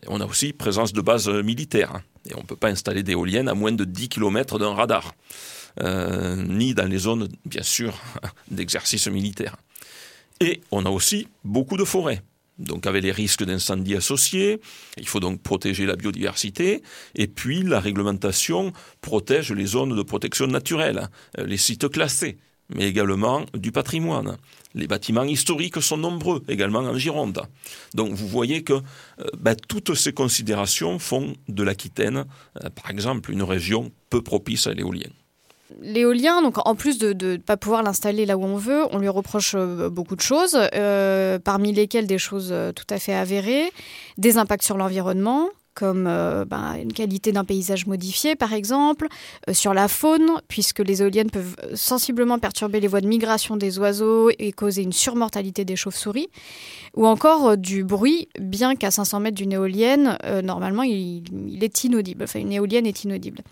on 0.07 0.21
a 0.21 0.26
aussi 0.26 0.52
présence 0.52 0.93
de 0.93 1.00
bases 1.00 1.29
militaires 1.29 2.02
et 2.29 2.35
on 2.35 2.41
ne 2.41 2.47
peut 2.47 2.57
pas 2.57 2.69
installer 2.69 3.02
d'éoliennes 3.02 3.49
à 3.49 3.55
moins 3.55 3.73
de 3.73 3.85
10 3.85 4.09
km 4.09 4.59
d'un 4.59 4.75
radar, 4.75 5.14
euh, 5.81 6.37
ni 6.37 6.75
dans 6.75 6.87
les 6.87 6.99
zones, 6.99 7.29
bien 7.45 7.62
sûr, 7.62 7.99
d'exercice 8.50 9.07
militaire. 9.09 9.57
Et 10.41 10.61
on 10.71 10.85
a 10.87 10.91
aussi 10.91 11.29
beaucoup 11.45 11.76
de 11.76 11.85
forêts 11.85 12.23
donc 12.59 12.87
avec 12.87 13.02
les 13.02 13.12
risques 13.12 13.45
d'incendie 13.45 13.95
associés. 13.95 14.61
Il 14.99 15.09
faut 15.09 15.21
donc 15.21 15.43
protéger 15.43 15.87
la 15.87 15.97
biodiversité. 15.97 16.83
Et 17.14 17.26
puis 17.26 17.62
la 17.62 17.81
réglementation 17.81 18.73
protège 19.00 19.52
les 19.52 19.67
zones 19.67 19.97
de 19.97 20.02
protection 20.02 20.47
naturelle, 20.47 21.09
euh, 21.38 21.47
les 21.47 21.57
sites 21.57 21.88
classés, 21.88 22.38
mais 22.69 22.88
également 22.88 23.45
du 23.55 23.73
patrimoine. 23.73 24.37
Les 24.75 24.87
bâtiments 24.87 25.25
historiques 25.25 25.81
sont 25.83 25.97
nombreux 25.97 26.43
également 26.49 26.81
en 26.81 26.97
Gironde. 26.97 27.43
Donc 27.95 28.12
vous 28.12 28.26
voyez 28.26 28.62
que 28.62 28.75
euh, 28.75 28.81
ben, 29.38 29.55
toutes 29.69 29.95
ces 29.95 30.12
considérations 30.12 30.99
font 30.99 31.35
de 31.49 31.62
l'Aquitaine, 31.62 32.25
euh, 32.62 32.71
par 32.71 32.91
exemple, 32.91 33.31
une 33.31 33.43
région 33.43 33.91
peu 34.11 34.23
propice 34.23 34.67
à 34.67 34.73
l'éolien 34.73 35.11
l'éolien, 35.81 36.43
donc 36.43 36.59
en 36.67 36.75
plus 36.75 36.99
de 36.99 37.14
ne 37.14 37.38
pas 37.38 37.57
pouvoir 37.57 37.83
l'installer 37.83 38.26
là 38.26 38.37
où 38.37 38.45
on 38.45 38.57
veut, 38.57 38.83
on 38.91 38.99
lui 38.99 39.09
reproche 39.09 39.55
euh, 39.57 39.88
beaucoup 39.88 40.17
de 40.17 40.21
choses, 40.21 40.55
parmi 41.45 41.73
lesquelles 41.73 42.07
des 42.07 42.19
choses 42.19 42.55
tout 42.76 42.85
à 42.91 42.99
fait 42.99 43.14
avérées, 43.14 43.73
des 44.19 44.37
impacts 44.37 44.64
sur 44.64 44.76
l'environnement, 44.76 45.49
comme 45.75 46.05
ben, 46.05 46.76
une 46.81 46.93
qualité 46.93 47.33
d'un 47.33 47.45
paysage 47.45 47.87
modifié 47.87 48.37
par 48.37 48.52
exemple, 48.52 49.09
sur 49.52 49.75
la 49.75 49.88
faune, 49.88 50.31
puisque 50.49 50.81
les 50.81 51.02
éoliennes 51.02 51.31
peuvent 51.31 51.57
sensiblement 51.75 52.38
perturber 52.38 52.81
les 52.81 52.88
voies 52.88 53.00
de 53.00 53.07
migration 53.07 53.57
des 53.57 53.79
oiseaux 53.79 54.31
et 54.38 54.52
causer 54.52 54.83
une 54.83 54.93
surmortalité 54.93 55.64
des 55.64 55.76
chauves-souris, 55.76 56.29
ou 56.95 57.07
encore 57.07 57.57
du 57.57 57.85
bruit, 57.85 58.29
bien 58.38 58.76
qu'à 58.76 58.91
500 58.91 59.21
mètres 59.21 59.37
d'une 59.37 59.52
éolienne, 59.52 60.19
normalement 60.43 60.83
il, 60.83 61.23
est 61.62 61.85
inaudible, 61.85 62.25
enfin 62.25 62.41
une 62.41 62.52
éolienne 62.52 62.87
est 62.87 63.05
inaudible. 63.05 63.43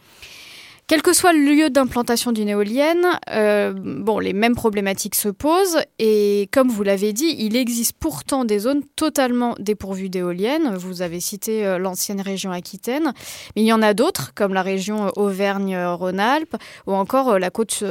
Quel 0.91 1.03
que 1.03 1.13
soit 1.13 1.33
le 1.33 1.39
lieu 1.39 1.71
d'implantation 1.71 2.33
d'une 2.33 2.49
éolienne, 2.49 3.07
euh, 3.31 3.73
bon, 3.73 4.19
les 4.19 4.33
mêmes 4.33 4.57
problématiques 4.57 5.15
se 5.15 5.29
posent 5.29 5.79
et 6.01 6.49
comme 6.53 6.69
vous 6.69 6.83
l'avez 6.83 7.13
dit, 7.13 7.33
il 7.39 7.55
existe 7.55 7.93
pourtant 7.93 8.45
des 8.45 8.59
zones 8.59 8.83
totalement 8.97 9.55
dépourvues 9.61 10.09
d'éoliennes. 10.09 10.75
Vous 10.75 11.01
avez 11.03 11.21
cité 11.21 11.65
euh, 11.65 11.79
l'ancienne 11.79 12.21
région 12.21 12.51
Aquitaine, 12.51 13.13
mais 13.55 13.63
il 13.63 13.67
y 13.67 13.73
en 13.73 13.83
a 13.83 13.95
d'autres 13.95 14.35
comme 14.35 14.53
la 14.53 14.63
région 14.63 15.13
Auvergne-Rhône-Alpes 15.15 16.57
ou 16.89 16.95
encore 16.95 17.29
euh, 17.29 17.39
la 17.39 17.51
côte 17.51 17.85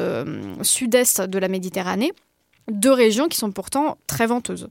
sud-est 0.62 1.22
de 1.22 1.40
la 1.40 1.48
Méditerranée. 1.48 2.12
Deux 2.70 2.92
régions 2.92 3.30
qui 3.30 3.38
sont 3.38 3.54
pourtant 3.54 3.98
très 4.08 4.28
venteuses. 4.28 4.68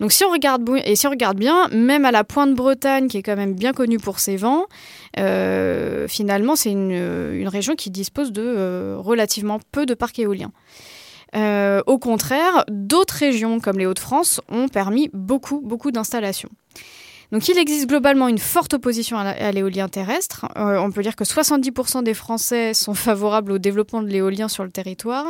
Donc 0.00 0.12
si 0.12 0.24
on 0.24 0.30
regarde 0.30 0.68
regarde 0.68 1.38
bien, 1.38 1.68
même 1.68 2.06
à 2.06 2.10
la 2.10 2.24
pointe 2.24 2.54
Bretagne, 2.54 3.06
qui 3.06 3.18
est 3.18 3.22
quand 3.22 3.36
même 3.36 3.54
bien 3.54 3.72
connue 3.72 3.98
pour 3.98 4.18
ses 4.18 4.36
vents, 4.36 4.64
euh, 5.18 6.08
finalement 6.08 6.56
c'est 6.56 6.72
une, 6.72 7.46
région 7.46 7.74
qui 7.74 7.90
dispose 7.90 8.32
de 8.32 8.42
euh, 8.42 8.96
relativement 8.98 9.60
peu 9.72 9.84
de 9.84 9.94
parcs 9.94 10.18
éoliens. 10.18 10.52
Euh, 11.36 11.82
au 11.86 11.98
contraire, 11.98 12.64
d'autres 12.68 13.14
régions 13.14 13.60
comme 13.60 13.78
les 13.78 13.86
Hauts-de-France 13.86 14.40
ont 14.48 14.68
permis 14.68 15.10
beaucoup, 15.12 15.60
beaucoup 15.60 15.90
d'installations. 15.90 16.50
Donc 17.32 17.48
il 17.48 17.58
existe 17.58 17.86
globalement 17.88 18.28
une 18.28 18.38
forte 18.38 18.74
opposition 18.74 19.16
à 19.18 19.52
l'éolien 19.52 19.88
terrestre. 19.88 20.46
Euh, 20.56 20.78
on 20.78 20.90
peut 20.90 21.02
dire 21.02 21.14
que 21.14 21.24
70% 21.24 22.02
des 22.02 22.14
Français 22.14 22.74
sont 22.74 22.94
favorables 22.94 23.52
au 23.52 23.58
développement 23.58 24.02
de 24.02 24.08
l'éolien 24.08 24.48
sur 24.48 24.64
le 24.64 24.70
territoire. 24.70 25.26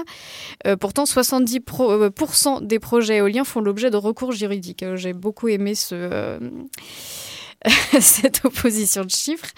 Euh, 0.66 0.76
pourtant, 0.76 1.04
70% 1.04 2.66
des 2.66 2.78
projets 2.78 3.16
éoliens 3.16 3.44
font 3.44 3.60
l'objet 3.60 3.90
de 3.90 3.98
recours 3.98 4.32
juridiques. 4.32 4.82
Euh, 4.82 4.96
j'ai 4.96 5.12
beaucoup 5.12 5.48
aimé 5.48 5.74
ce, 5.74 6.38
cette 8.00 8.44
opposition 8.46 9.04
de 9.04 9.10
chiffres. 9.10 9.50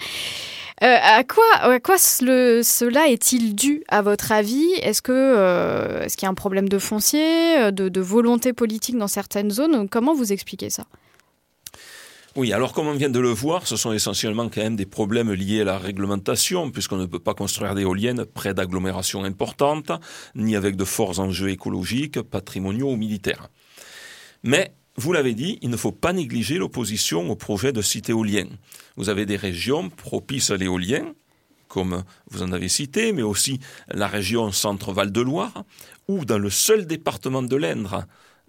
à 0.81 1.23
quoi, 1.23 1.97
cela 1.97 3.07
est-il 3.07 3.55
dû, 3.55 3.83
à 3.87 4.01
votre 4.01 4.33
avis? 4.33 4.69
Est-ce 4.81 5.01
qu'il 5.01 6.23
y 6.23 6.25
a 6.25 6.29
un 6.29 6.33
problème 6.33 6.67
de 6.67 6.77
foncier, 6.77 7.71
de 7.71 8.01
volonté 8.01 8.51
politique 8.51 8.97
dans 8.97 9.07
certaines 9.07 9.51
zones? 9.51 9.87
Comment 9.87 10.13
vous 10.13 10.33
expliquez 10.33 10.69
ça? 10.69 10.83
Oui, 12.35 12.51
alors 12.51 12.73
comme 12.73 12.87
on 12.87 12.95
vient 12.95 13.11
de 13.11 13.19
le 13.19 13.29
voir, 13.29 13.67
ce 13.67 13.75
sont 13.75 13.93
essentiellement 13.93 14.49
quand 14.49 14.61
même 14.61 14.75
des 14.75 14.87
problèmes 14.87 15.31
liés 15.31 15.61
à 15.61 15.65
la 15.65 15.77
réglementation, 15.77 16.71
puisqu'on 16.71 16.97
ne 16.97 17.05
peut 17.05 17.19
pas 17.19 17.35
construire 17.35 17.75
d'éoliennes 17.75 18.25
près 18.25 18.55
d'agglomérations 18.55 19.23
importantes, 19.23 19.91
ni 20.33 20.55
avec 20.55 20.75
de 20.75 20.83
forts 20.83 21.19
enjeux 21.19 21.49
écologiques, 21.49 22.21
patrimoniaux 22.21 22.91
ou 22.91 22.95
militaires. 22.95 23.49
Mais, 24.41 24.73
vous 24.95 25.13
l'avez 25.13 25.35
dit, 25.35 25.59
il 25.61 25.69
ne 25.69 25.77
faut 25.77 25.91
pas 25.91 26.11
négliger 26.11 26.57
l'opposition 26.57 27.29
au 27.29 27.35
projet 27.35 27.71
de 27.71 27.83
sites 27.83 28.09
éoliens. 28.09 28.49
Vous 28.95 29.09
avez 29.09 29.27
des 29.27 29.37
régions 29.37 29.89
propices 29.89 30.49
à 30.49 30.57
l'éolien, 30.57 31.13
comme 31.67 32.03
vous 32.29 32.41
en 32.41 32.51
avez 32.51 32.67
cité, 32.67 33.13
mais 33.13 33.21
aussi 33.21 33.59
la 33.89 34.07
région 34.07 34.51
Centre-Val 34.51 35.11
de 35.11 35.21
Loire, 35.21 35.65
ou 36.07 36.25
dans 36.25 36.39
le 36.39 36.49
seul 36.49 36.87
département 36.87 37.43
de 37.43 37.55
l'Indre, 37.55 38.05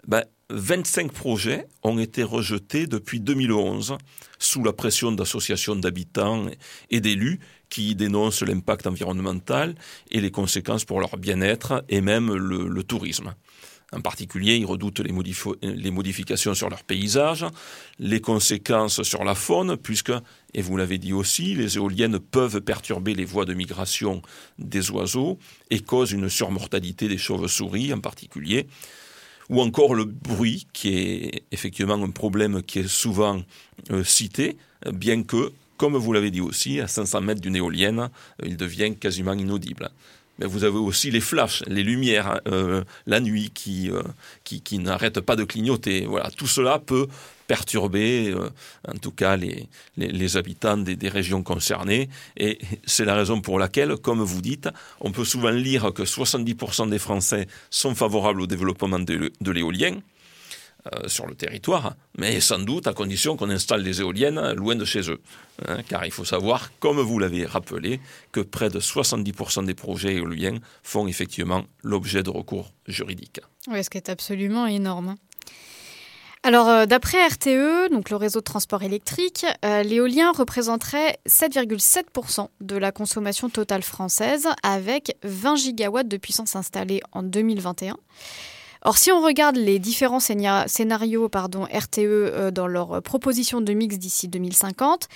ben, 0.07 0.23
25 0.51 1.11
projets 1.11 1.67
ont 1.81 1.97
été 1.97 2.21
rejetés 2.21 2.85
depuis 2.85 3.19
2011 3.19 3.97
sous 4.37 4.63
la 4.63 4.73
pression 4.73 5.11
d'associations 5.11 5.75
d'habitants 5.75 6.45
et 6.91 7.01
d'élus 7.01 7.39
qui 7.69 7.95
dénoncent 7.95 8.43
l'impact 8.43 8.85
environnemental 8.85 9.73
et 10.11 10.21
les 10.21 10.29
conséquences 10.29 10.85
pour 10.85 10.99
leur 10.99 11.17
bien-être 11.17 11.83
et 11.89 11.99
même 11.99 12.31
le, 12.31 12.83
tourisme. 12.83 13.33
En 13.91 14.01
particulier, 14.01 14.57
ils 14.57 14.65
redoutent 14.65 14.99
les, 14.99 15.13
les, 15.63 15.91
modifications 15.91 16.53
sur 16.53 16.69
leur 16.69 16.83
paysage, 16.83 17.45
les 17.97 18.21
conséquences 18.21 19.01
sur 19.01 19.23
la 19.23 19.35
faune, 19.35 19.77
puisque, 19.77 20.11
et 20.53 20.61
vous 20.61 20.77
l'avez 20.77 20.97
dit 20.99 21.13
aussi, 21.13 21.55
les 21.55 21.77
éoliennes 21.77 22.19
peuvent 22.19 22.61
perturber 22.61 23.15
les 23.15 23.25
voies 23.25 23.45
de 23.45 23.53
migration 23.53 24.21
des 24.59 24.91
oiseaux 24.91 25.39
et 25.71 25.79
causent 25.79 26.11
une 26.11 26.29
surmortalité 26.29 27.07
des 27.07 27.17
chauves-souris 27.17 27.93
en 27.93 27.99
particulier 27.99 28.67
ou 29.49 29.61
encore 29.61 29.95
le 29.95 30.05
bruit, 30.05 30.67
qui 30.73 30.95
est 30.95 31.43
effectivement 31.51 32.01
un 32.01 32.09
problème 32.09 32.63
qui 32.63 32.79
est 32.79 32.87
souvent 32.87 33.41
euh, 33.91 34.03
cité, 34.03 34.57
bien 34.91 35.23
que, 35.23 35.51
comme 35.77 35.95
vous 35.95 36.13
l'avez 36.13 36.31
dit 36.31 36.41
aussi, 36.41 36.79
à 36.79 36.87
500 36.87 37.21
mètres 37.21 37.41
d'une 37.41 37.55
éolienne, 37.55 37.99
euh, 37.99 38.45
il 38.45 38.57
devient 38.57 38.95
quasiment 38.95 39.33
inaudible. 39.33 39.89
Mais 40.39 40.45
vous 40.45 40.63
avez 40.63 40.77
aussi 40.77 41.11
les 41.11 41.21
flashs, 41.21 41.63
les 41.67 41.83
lumières, 41.83 42.41
euh, 42.47 42.83
la 43.05 43.19
nuit 43.19 43.51
qui, 43.53 43.89
qui, 44.43 44.61
qui 44.61 44.79
n'arrêtent 44.79 45.21
pas 45.21 45.35
de 45.35 45.43
clignoter. 45.43 46.05
Voilà, 46.05 46.29
tout 46.31 46.47
cela 46.47 46.79
peut 46.79 47.07
perturber, 47.47 48.31
euh, 48.31 48.49
en 48.87 48.97
tout 48.97 49.11
cas, 49.11 49.35
les, 49.37 49.67
les, 49.97 50.37
habitants 50.37 50.77
des, 50.77 51.09
régions 51.09 51.43
concernées. 51.43 52.09
Et 52.37 52.59
c'est 52.85 53.05
la 53.05 53.15
raison 53.15 53.41
pour 53.41 53.59
laquelle, 53.59 53.97
comme 53.97 54.21
vous 54.21 54.41
dites, 54.41 54.69
on 54.99 55.11
peut 55.11 55.25
souvent 55.25 55.51
lire 55.51 55.93
que 55.93 56.03
70% 56.03 56.89
des 56.89 56.99
Français 56.99 57.47
sont 57.69 57.95
favorables 57.95 58.41
au 58.41 58.47
développement 58.47 58.99
de, 58.99 59.51
l'éolien. 59.51 59.97
Euh, 60.93 61.07
sur 61.07 61.25
le 61.25 61.33
territoire, 61.33 61.95
mais 62.15 62.39
sans 62.39 62.59
doute 62.59 62.85
à 62.85 62.93
condition 62.93 63.35
qu'on 63.37 63.49
installe 63.49 63.83
des 63.83 64.01
éoliennes 64.01 64.51
loin 64.51 64.75
de 64.75 64.85
chez 64.85 65.09
eux. 65.09 65.19
Hein, 65.67 65.77
car 65.89 66.05
il 66.05 66.11
faut 66.11 66.25
savoir, 66.25 66.69
comme 66.77 66.99
vous 66.99 67.17
l'avez 67.17 67.43
rappelé, 67.43 67.99
que 68.31 68.39
près 68.39 68.69
de 68.69 68.79
70% 68.79 69.65
des 69.65 69.73
projets 69.73 70.17
éoliens 70.17 70.59
font 70.83 71.07
effectivement 71.07 71.63
l'objet 71.81 72.21
de 72.21 72.29
recours 72.29 72.71
juridiques. 72.85 73.39
Oui, 73.67 73.83
ce 73.83 73.89
qui 73.89 73.97
est 73.97 74.09
absolument 74.09 74.67
énorme. 74.67 75.15
Alors, 76.43 76.69
euh, 76.69 76.85
d'après 76.85 77.17
RTE, 77.25 77.89
donc 77.91 78.11
le 78.11 78.17
réseau 78.17 78.37
de 78.37 78.43
transport 78.43 78.83
électrique, 78.83 79.43
euh, 79.65 79.81
l'éolien 79.81 80.33
représenterait 80.33 81.17
7,7% 81.27 82.49
de 82.61 82.77
la 82.77 82.91
consommation 82.91 83.49
totale 83.49 83.81
française, 83.81 84.47
avec 84.61 85.17
20 85.23 85.55
gigawatts 85.55 86.07
de 86.07 86.17
puissance 86.17 86.55
installée 86.55 87.01
en 87.11 87.23
2021. 87.23 87.97
Or, 88.85 88.97
si 88.97 89.11
on 89.11 89.19
regarde 89.21 89.57
les 89.57 89.79
différents 89.79 90.19
scénarios 90.19 91.27
RTE 91.27 91.99
euh, 91.99 92.51
dans 92.51 92.67
leur 92.67 93.01
proposition 93.01 93.59
de 93.59 93.73
mix 93.73 93.97
d'ici 93.97 94.27
2050, 94.27 95.07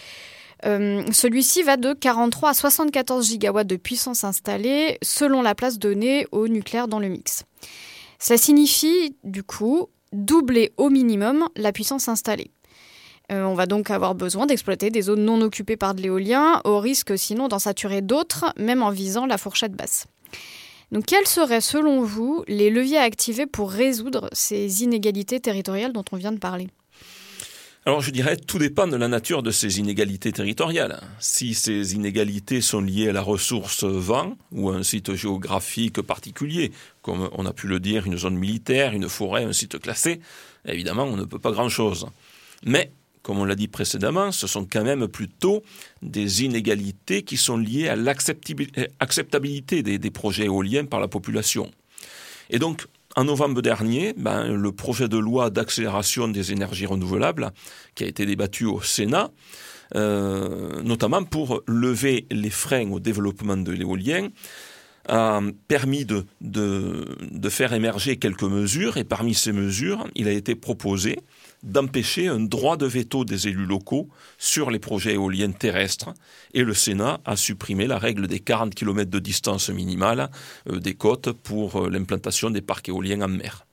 celui-ci 0.62 1.64
va 1.64 1.78
de 1.78 1.94
43 1.94 2.50
à 2.50 2.54
74 2.54 3.30
gigawatts 3.30 3.68
de 3.68 3.78
puissance 3.78 4.26
installée 4.26 4.98
selon 5.02 5.42
la 5.42 5.56
place 5.56 5.80
donnée 5.80 6.28
au 6.34 6.50
nucléaire 6.50 6.90
dans 6.90 7.00
le 7.00 7.08
mix. 7.08 7.46
Cela 8.20 8.38
signifie, 8.38 9.16
du 9.24 9.44
coup, 9.44 9.88
doubler 10.12 10.74
au 10.76 10.90
minimum 10.90 11.48
la 11.56 11.72
puissance 11.72 12.10
installée. 12.10 12.52
Euh, 13.32 13.44
on 13.44 13.54
va 13.54 13.66
donc 13.66 13.92
avoir 13.92 14.16
besoin 14.16 14.46
d'exploiter 14.46 14.90
des 14.90 15.04
zones 15.04 15.24
non 15.24 15.42
occupées 15.42 15.78
par 15.78 15.94
de 15.94 16.02
l'éolien, 16.02 16.62
au 16.66 16.80
risque 16.80 17.18
sinon 17.18 17.48
d'en 17.48 17.60
saturer 17.60 18.02
d'autres, 18.02 18.52
même 18.58 18.82
en 18.82 18.90
visant 18.90 19.26
la 19.26 19.38
fourchette 19.38 19.74
basse. 19.74 20.08
Donc 20.92 21.06
quels 21.06 21.28
seraient 21.28 21.62
selon 21.62 22.02
vous 22.02 22.44
les 22.48 22.70
leviers 22.70 22.98
à 22.98 23.04
activer 23.04 23.46
pour 23.46 23.72
résoudre 23.72 24.30
ces 24.32 24.84
inégalités 24.84 25.40
territoriales 25.40 25.94
dont 25.94 26.06
on 26.12 26.18
vient 26.18 26.32
de 26.32 26.40
parler? 26.40 26.68
Alors 27.86 28.02
je 28.02 28.12
dirais, 28.12 28.36
tout 28.36 28.60
dépend 28.60 28.88
de 28.88 28.98
la 28.98 29.08
nature 29.08 29.42
de 29.42 29.52
ces 29.52 29.80
inégalités 29.80 30.32
territoriales. 30.32 31.02
Si 31.20 31.54
ces 31.54 31.96
inégalités 31.96 32.62
sont 32.62 32.82
liées 32.82 33.10
à 33.10 33.14
la 33.14 33.22
ressource 33.22 33.84
vent 33.84 34.36
ou 34.52 34.70
à 34.70 34.76
un 34.76 34.84
site 34.84 35.16
géographique 35.16 36.02
particulier, 36.02 36.72
comme 37.02 37.30
on 37.34 37.46
a 37.46 37.54
pu 37.54 37.68
le 37.68 37.80
dire, 37.80 38.06
une 38.06 38.18
zone 38.18 38.36
militaire, 38.36 38.94
une 38.94 39.08
forêt, 39.08 39.44
un 39.44 39.54
site 39.54 39.80
classé, 39.80 40.20
évidemment 40.66 41.06
on 41.06 41.16
ne 41.16 41.24
peut 41.24 41.40
pas 41.40 41.52
grand-chose. 41.52 42.08
Mais, 42.66 42.92
comme 43.30 43.42
on 43.42 43.46
l'a 43.46 43.54
dit 43.54 43.68
précédemment, 43.68 44.32
ce 44.32 44.48
sont 44.48 44.66
quand 44.66 44.84
même 44.84 45.08
plutôt 45.08 45.62
des 46.02 46.46
inégalités 46.46 47.22
qui 47.22 47.38
sont 47.38 47.58
liées 47.58 47.88
à 47.88 47.96
l'acceptabilité 47.96 49.84
des, 49.84 50.10
projets 50.10 50.46
éoliens 50.46 50.86
par 50.86 51.00
la 51.00 51.08
population. 51.08 51.70
Et 52.50 52.58
donc, 52.58 52.88
en 53.16 53.26
novembre 53.26 53.62
dernier, 53.62 54.16
ben, 54.18 54.52
le 54.52 54.72
projet 54.72 55.08
de 55.08 55.20
loi 55.20 55.52
d'accélération 55.52 56.28
des 56.28 56.54
énergies 56.54 56.88
renouvelables, 56.88 57.52
qui 57.94 58.04
a 58.04 58.08
été 58.08 58.26
débattu 58.26 58.66
au 58.66 58.82
Sénat, 58.82 59.30
euh, 59.94 60.82
notamment 60.82 61.24
pour 61.24 61.62
lever 61.68 62.26
les 62.32 62.50
freins 62.50 62.90
au 62.90 63.00
développement 63.00 63.58
de 63.58 63.72
l'éolien, 63.72 64.30
a 65.08 65.40
permis 65.68 66.04
de, 66.04 66.26
faire 67.50 67.74
émerger 67.74 68.18
quelques 68.18 68.42
mesures, 68.42 68.98
et 68.98 69.04
parmi 69.04 69.36
ces 69.36 69.52
mesures, 69.52 70.08
il 70.16 70.28
a 70.28 70.32
été 70.32 70.56
proposé 70.56 71.20
d'empêcher 71.64 72.28
un 72.28 72.40
droit 72.40 72.78
de 72.78 72.86
veto 72.86 73.26
des 73.26 73.48
élus 73.48 73.66
locaux 73.66 74.10
sur 74.38 74.72
les 74.72 74.80
projets 74.80 75.14
éoliens 75.14 75.52
terrestres, 75.52 76.14
et 76.54 76.64
le 76.64 76.74
Sénat 76.74 77.20
a 77.26 77.36
supprimé 77.36 77.88
la 77.88 77.98
règle 77.98 78.28
des 78.28 78.40
40 78.40 78.74
km 78.74 79.10
de 79.10 79.20
distance 79.20 79.70
minimale 79.70 80.30
euh, 80.70 80.80
des 80.80 80.94
côtes 80.94 81.32
pour 81.32 81.84
euh, 81.84 81.90
l'implantation 81.90 82.50
des 82.50 82.62
parcs 82.62 82.90
éoliens 82.90 83.22
en 83.22 83.28
mer. 83.28 83.66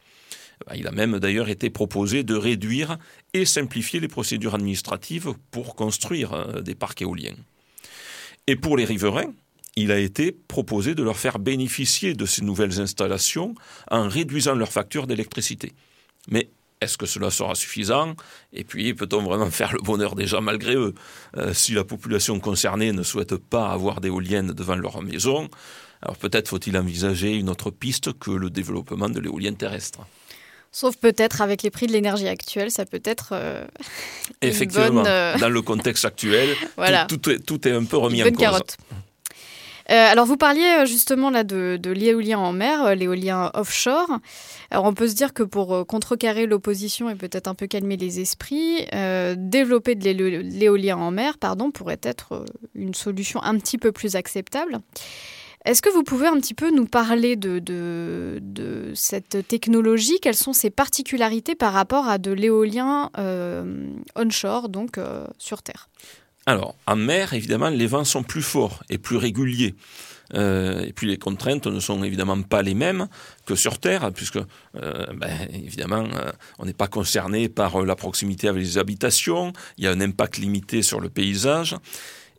Il 0.74 0.86
a 0.88 0.92
même 0.92 1.18
d'ailleurs 1.18 1.48
été 1.48 1.70
proposé 1.70 2.22
de 2.22 2.34
réduire 2.34 2.98
et 3.34 3.44
simplifier 3.44 4.00
les 4.00 4.08
procédures 4.08 4.54
administratives 4.54 5.34
pour 5.50 5.74
construire 5.74 6.32
euh, 6.32 6.62
des 6.62 6.74
parcs 6.74 7.02
éoliens. 7.02 7.36
Et 8.46 8.56
pour 8.56 8.76
les 8.76 8.84
riverains, 8.84 9.32
il 9.76 9.92
a 9.92 9.98
été 9.98 10.32
proposé 10.32 10.94
de 10.94 11.02
leur 11.02 11.18
faire 11.18 11.38
bénéficier 11.38 12.14
de 12.14 12.24
ces 12.24 12.42
nouvelles 12.42 12.80
installations 12.80 13.54
en 13.90 14.08
réduisant 14.08 14.54
leurs 14.54 14.72
factures 14.72 15.06
d'électricité. 15.06 15.72
Mais 16.28 16.48
est-ce 16.80 16.99
que 16.99 17.06
cela 17.06 17.30
sera 17.30 17.54
suffisant? 17.54 18.14
Et 18.52 18.64
puis, 18.64 18.92
peut-on 18.95 19.23
vraiment 19.23 19.50
faire 19.50 19.73
le 19.73 19.80
bonheur 19.80 20.14
des 20.14 20.26
gens 20.26 20.42
malgré 20.42 20.75
eux? 20.75 20.95
Euh, 21.37 21.54
Si 21.54 21.73
la 21.73 21.85
population 21.85 22.38
concernée 22.38 22.92
ne 22.92 23.02
souhaite 23.02 23.37
pas 23.37 23.71
avoir 23.71 24.00
d'éoliennes 24.00 24.52
devant 24.52 24.76
leur 24.76 25.00
maison, 25.02 25.49
alors 26.02 26.16
peut-être 26.16 26.49
faut-il 26.49 26.76
envisager 26.76 27.35
une 27.35 27.49
autre 27.49 27.71
piste 27.71 28.18
que 28.18 28.30
le 28.30 28.50
développement 28.50 29.09
de 29.09 29.21
l'éolienne 29.21 29.56
terrestre. 29.56 30.00
Sauf 30.71 30.97
peut-être 30.97 31.40
avec 31.40 31.62
les 31.62 31.71
prix 31.71 31.87
de 31.87 31.92
l'énergie 31.92 32.28
actuelle, 32.28 32.71
ça 32.71 32.85
peut 32.85 33.00
être. 33.04 33.30
Euh, 33.33 33.66
Effectivement, 34.42 35.04
euh, 35.06 35.38
dans 35.38 35.49
le 35.49 35.62
contexte 35.62 36.04
actuel, 36.04 36.54
tout, 37.09 37.68
est, 37.68 37.73
un 37.73 37.85
peu 37.85 37.97
remis 37.97 38.23
en 38.23 38.28
cause. 38.28 38.37
Carotte. 38.37 38.76
Euh, 39.90 39.94
alors 39.94 40.26
vous 40.26 40.36
parliez 40.36 40.80
euh, 40.80 40.84
justement 40.84 41.30
là 41.30 41.44
de, 41.44 41.78
l'éolien 41.84 42.38
en 42.38 42.52
mer, 42.52 42.84
euh, 42.84 42.94
l'éolien 42.94 43.50
offshore. 43.54 44.18
Alors 44.70 44.84
on 44.84 44.94
peut 44.94 45.08
se 45.08 45.14
dire 45.14 45.32
que 45.32 45.44
pour 45.44 45.86
contrecarrer 45.86 46.46
l'opposition 46.46 47.08
et 47.08 47.14
peut-être 47.14 47.46
un 47.46 47.54
peu 47.54 47.66
calmer 47.66 47.96
les 47.96 48.20
esprits, 48.20 48.86
développer 49.36 49.94
de 49.94 50.10
l'éolien 50.10 50.96
en 50.96 51.10
mer, 51.10 51.36
pourrait 51.72 52.00
être 52.02 52.44
une 52.74 52.94
solution 52.94 53.42
un 53.42 53.58
petit 53.58 53.78
peu 53.78 53.92
plus 53.92 54.16
acceptable. 54.16 54.80
Est-ce 55.64 55.82
que 55.82 55.88
vous 55.88 56.02
pouvez 56.02 56.26
un 56.26 56.38
petit 56.38 56.54
peu 56.54 56.70
nous 56.70 56.86
parler 56.86 57.36
de, 57.36 57.58
de, 57.58 58.92
cette 58.94 59.46
technologie? 59.48 60.18
Quelles 60.20 60.36
sont 60.36 60.52
ses 60.52 60.70
particularités 60.70 61.54
par 61.54 61.72
rapport 61.72 62.08
à 62.08 62.18
de 62.18 62.32
l'éolien 62.32 63.10
onshore, 64.16 64.68
donc 64.68 64.98
sur 65.38 65.62
Terre? 65.62 65.88
Alors, 66.48 66.76
en 66.86 66.94
mer, 66.94 67.32
évidemment, 67.34 67.70
les 67.70 67.88
vents 67.88 68.04
sont 68.04 68.22
plus 68.22 68.42
forts 68.42 68.84
et 68.88 68.98
plus 68.98 69.16
réguliers. 69.16 69.74
Euh, 70.34 70.84
et 70.84 70.92
puis 70.92 71.06
les 71.06 71.18
contraintes 71.18 71.66
ne 71.66 71.80
sont 71.80 72.02
évidemment 72.02 72.40
pas 72.42 72.62
les 72.62 72.75
mêmes 72.75 73.08
que 73.47 73.54
sur 73.54 73.78
Terre, 73.78 74.10
puisque 74.12 74.38
euh, 74.38 75.06
ben, 75.14 75.30
évidemment 75.52 76.04
euh, 76.14 76.32
on 76.58 76.66
n'est 76.66 76.73
pas 76.73 76.88
concerné 76.88 77.49
par 77.49 77.84
la 77.84 77.94
proximité 77.94 78.49
avec 78.49 78.62
les 78.62 78.78
habitations, 78.78 79.52
il 79.78 79.84
y 79.84 79.86
a 79.86 79.92
un 79.92 80.00
impact 80.00 80.38
limité 80.38 80.82
sur 80.82 81.00
le 81.00 81.08
paysage, 81.08 81.76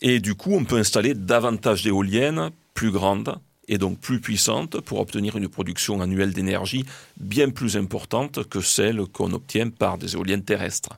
et 0.01 0.19
du 0.19 0.35
coup 0.35 0.53
on 0.53 0.65
peut 0.65 0.77
installer 0.77 1.13
davantage 1.13 1.83
d'éoliennes 1.83 2.49
plus 2.73 2.91
grandes 2.91 3.37
et 3.69 3.77
donc 3.77 3.99
plus 3.99 4.19
puissantes 4.19 4.81
pour 4.81 4.99
obtenir 4.99 5.37
une 5.37 5.47
production 5.47 6.01
annuelle 6.01 6.33
d'énergie 6.33 6.85
bien 7.17 7.49
plus 7.49 7.77
importante 7.77 8.47
que 8.49 8.59
celle 8.59 9.05
qu'on 9.07 9.31
obtient 9.31 9.69
par 9.69 9.97
des 9.97 10.15
éoliennes 10.15 10.43
terrestres. 10.43 10.89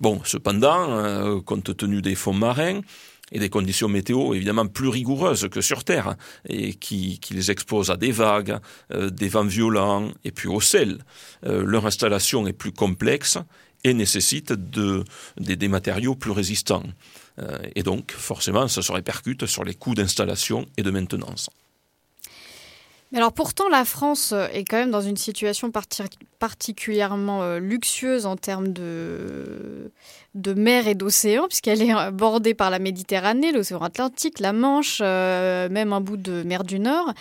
Bon, 0.00 0.20
cependant, 0.24 0.90
euh, 0.90 1.40
compte 1.40 1.76
tenu 1.76 2.00
des 2.02 2.14
fonds 2.14 2.32
marins, 2.32 2.80
et 3.30 3.38
des 3.38 3.50
conditions 3.50 3.88
météo 3.88 4.32
évidemment 4.32 4.66
plus 4.66 4.88
rigoureuses 4.88 5.48
que 5.50 5.60
sur 5.60 5.84
Terre 5.84 6.16
et 6.48 6.72
qui, 6.72 7.20
les 7.30 7.50
exposent 7.50 7.90
à 7.90 7.98
des 7.98 8.10
vagues, 8.10 8.58
euh, 8.92 9.10
des 9.10 9.28
vents 9.28 9.44
violents 9.44 10.10
et 10.24 10.30
puis 10.30 10.48
au 10.48 10.62
sel. 10.62 11.04
Euh, 11.44 11.62
leur 11.62 11.84
installation 11.84 12.46
est 12.46 12.54
plus 12.54 12.72
complexe 12.72 13.36
et 13.84 13.92
nécessite 13.92 14.52
des, 15.36 15.68
matériaux 15.68 16.14
plus 16.14 16.32
résistants. 16.32 16.84
et 17.76 17.84
donc, 17.84 18.10
forcément, 18.10 18.66
ça 18.66 18.82
se 18.82 18.90
répercute 18.90 19.46
sur 19.46 19.62
les 19.62 19.74
coûts 19.74 19.94
d'installation 19.94 20.66
et 20.76 20.82
de 20.82 20.90
maintenance. 20.90 21.48
Alors 23.14 23.32
pourtant, 23.32 23.70
la 23.70 23.86
France 23.86 24.32
euh, 24.32 24.48
est 24.52 24.64
quand 24.64 24.76
même 24.76 24.90
dans 24.90 25.00
une 25.00 25.16
situation 25.16 25.70
particulièrement 26.38 27.42
euh, 27.42 27.58
luxueuse 27.58 28.26
en 28.26 28.36
termes 28.36 28.68
de, 28.74 29.90
mer 30.34 30.86
et 30.86 30.94
d'océan, 30.94 31.46
puisqu'elle 31.46 31.80
est 31.80 31.94
euh, 31.94 32.10
bordée 32.10 32.52
par 32.52 32.68
la 32.68 32.78
Méditerranée, 32.78 33.50
l'océan 33.50 33.80
Atlantique, 33.80 34.40
la 34.40 34.52
Manche, 34.52 35.00
même 35.00 35.94
un 35.94 36.02
bout 36.02 36.18
de 36.18 36.42
mer 36.42 36.64
du 36.64 36.78
Nord. 36.78 37.14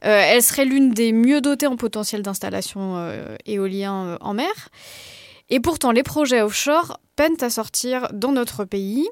elle 0.00 0.42
serait 0.42 0.64
l'une 0.64 0.92
des 0.92 1.12
mieux 1.12 1.42
dotées 1.42 1.66
en 1.66 1.76
potentiel 1.76 2.22
d'installation 2.22 3.10
éolien 3.44 4.16
en 4.20 4.32
mer. 4.32 4.70
Et 5.50 5.60
pourtant, 5.60 5.92
les 5.92 6.02
projets 6.02 6.40
offshore 6.40 6.98
peinent 7.14 7.36
à 7.40 7.50
sortir 7.50 8.08
dans 8.12 8.32
notre 8.32 8.64
pays. 8.64 9.06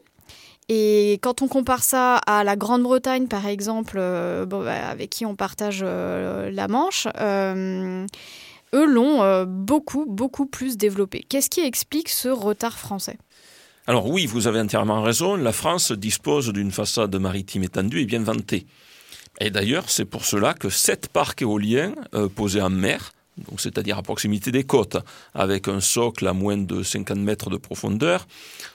Et 0.69 1.19
quand 1.23 1.43
on 1.43 1.49
compare 1.49 1.83
ça 1.83 2.17
à 2.17 2.43
la 2.43 2.57
Grande-Bretagne, 2.57 3.29
par 3.29 3.47
exemple, 3.47 3.97
euh, 3.99 4.47
bah, 4.47 4.89
avec 4.89 5.11
qui 5.11 5.27
on 5.27 5.37
partage 5.37 5.81
euh, 5.83 6.51
la 6.51 6.69
Manche, 6.69 7.07
euh, 7.21 8.07
eux 8.75 8.87
l'ont 8.87 9.45
beaucoup, 9.45 10.07
beaucoup 10.09 10.47
plus 10.47 10.77
développé. 10.77 11.25
Qu'est-ce 11.29 11.51
qui 11.51 11.61
explique 11.61 12.09
ce 12.09 12.29
retard 12.29 12.79
français? 12.79 13.19
Alors 13.87 14.09
oui, 14.09 14.27
vous 14.27 14.47
avez 14.47 14.61
entièrement 14.61 15.03
raison, 15.03 15.37
la 15.37 15.53
France 15.53 15.93
dispose 15.93 16.51
d'une 16.53 16.73
façade 16.73 17.15
maritime 17.17 17.63
étendue 17.63 18.01
et 18.01 18.07
bien 18.07 18.23
vantée. 18.23 18.67
Et 19.41 19.51
d'ailleurs, 19.51 19.91
c'est 19.91 20.07
pour 20.07 20.25
cela 20.25 20.55
que 20.55 20.71
sept 20.71 21.09
parcs 21.09 21.43
éoliens 21.43 21.95
posés 22.35 22.63
en 22.63 22.71
mer 22.71 23.13
c'est-à-dire 23.59 23.99
à 23.99 24.03
proximité 24.03 24.53
des 24.53 24.65
côtes, 24.65 24.97
avec 25.35 25.69
un 25.69 25.81
socle 25.81 26.27
à 26.27 26.33
moins 26.33 26.57
de 26.57 26.83
50 26.83 27.19
mètres 27.19 27.51
de 27.51 27.57
profondeur, 27.57 28.27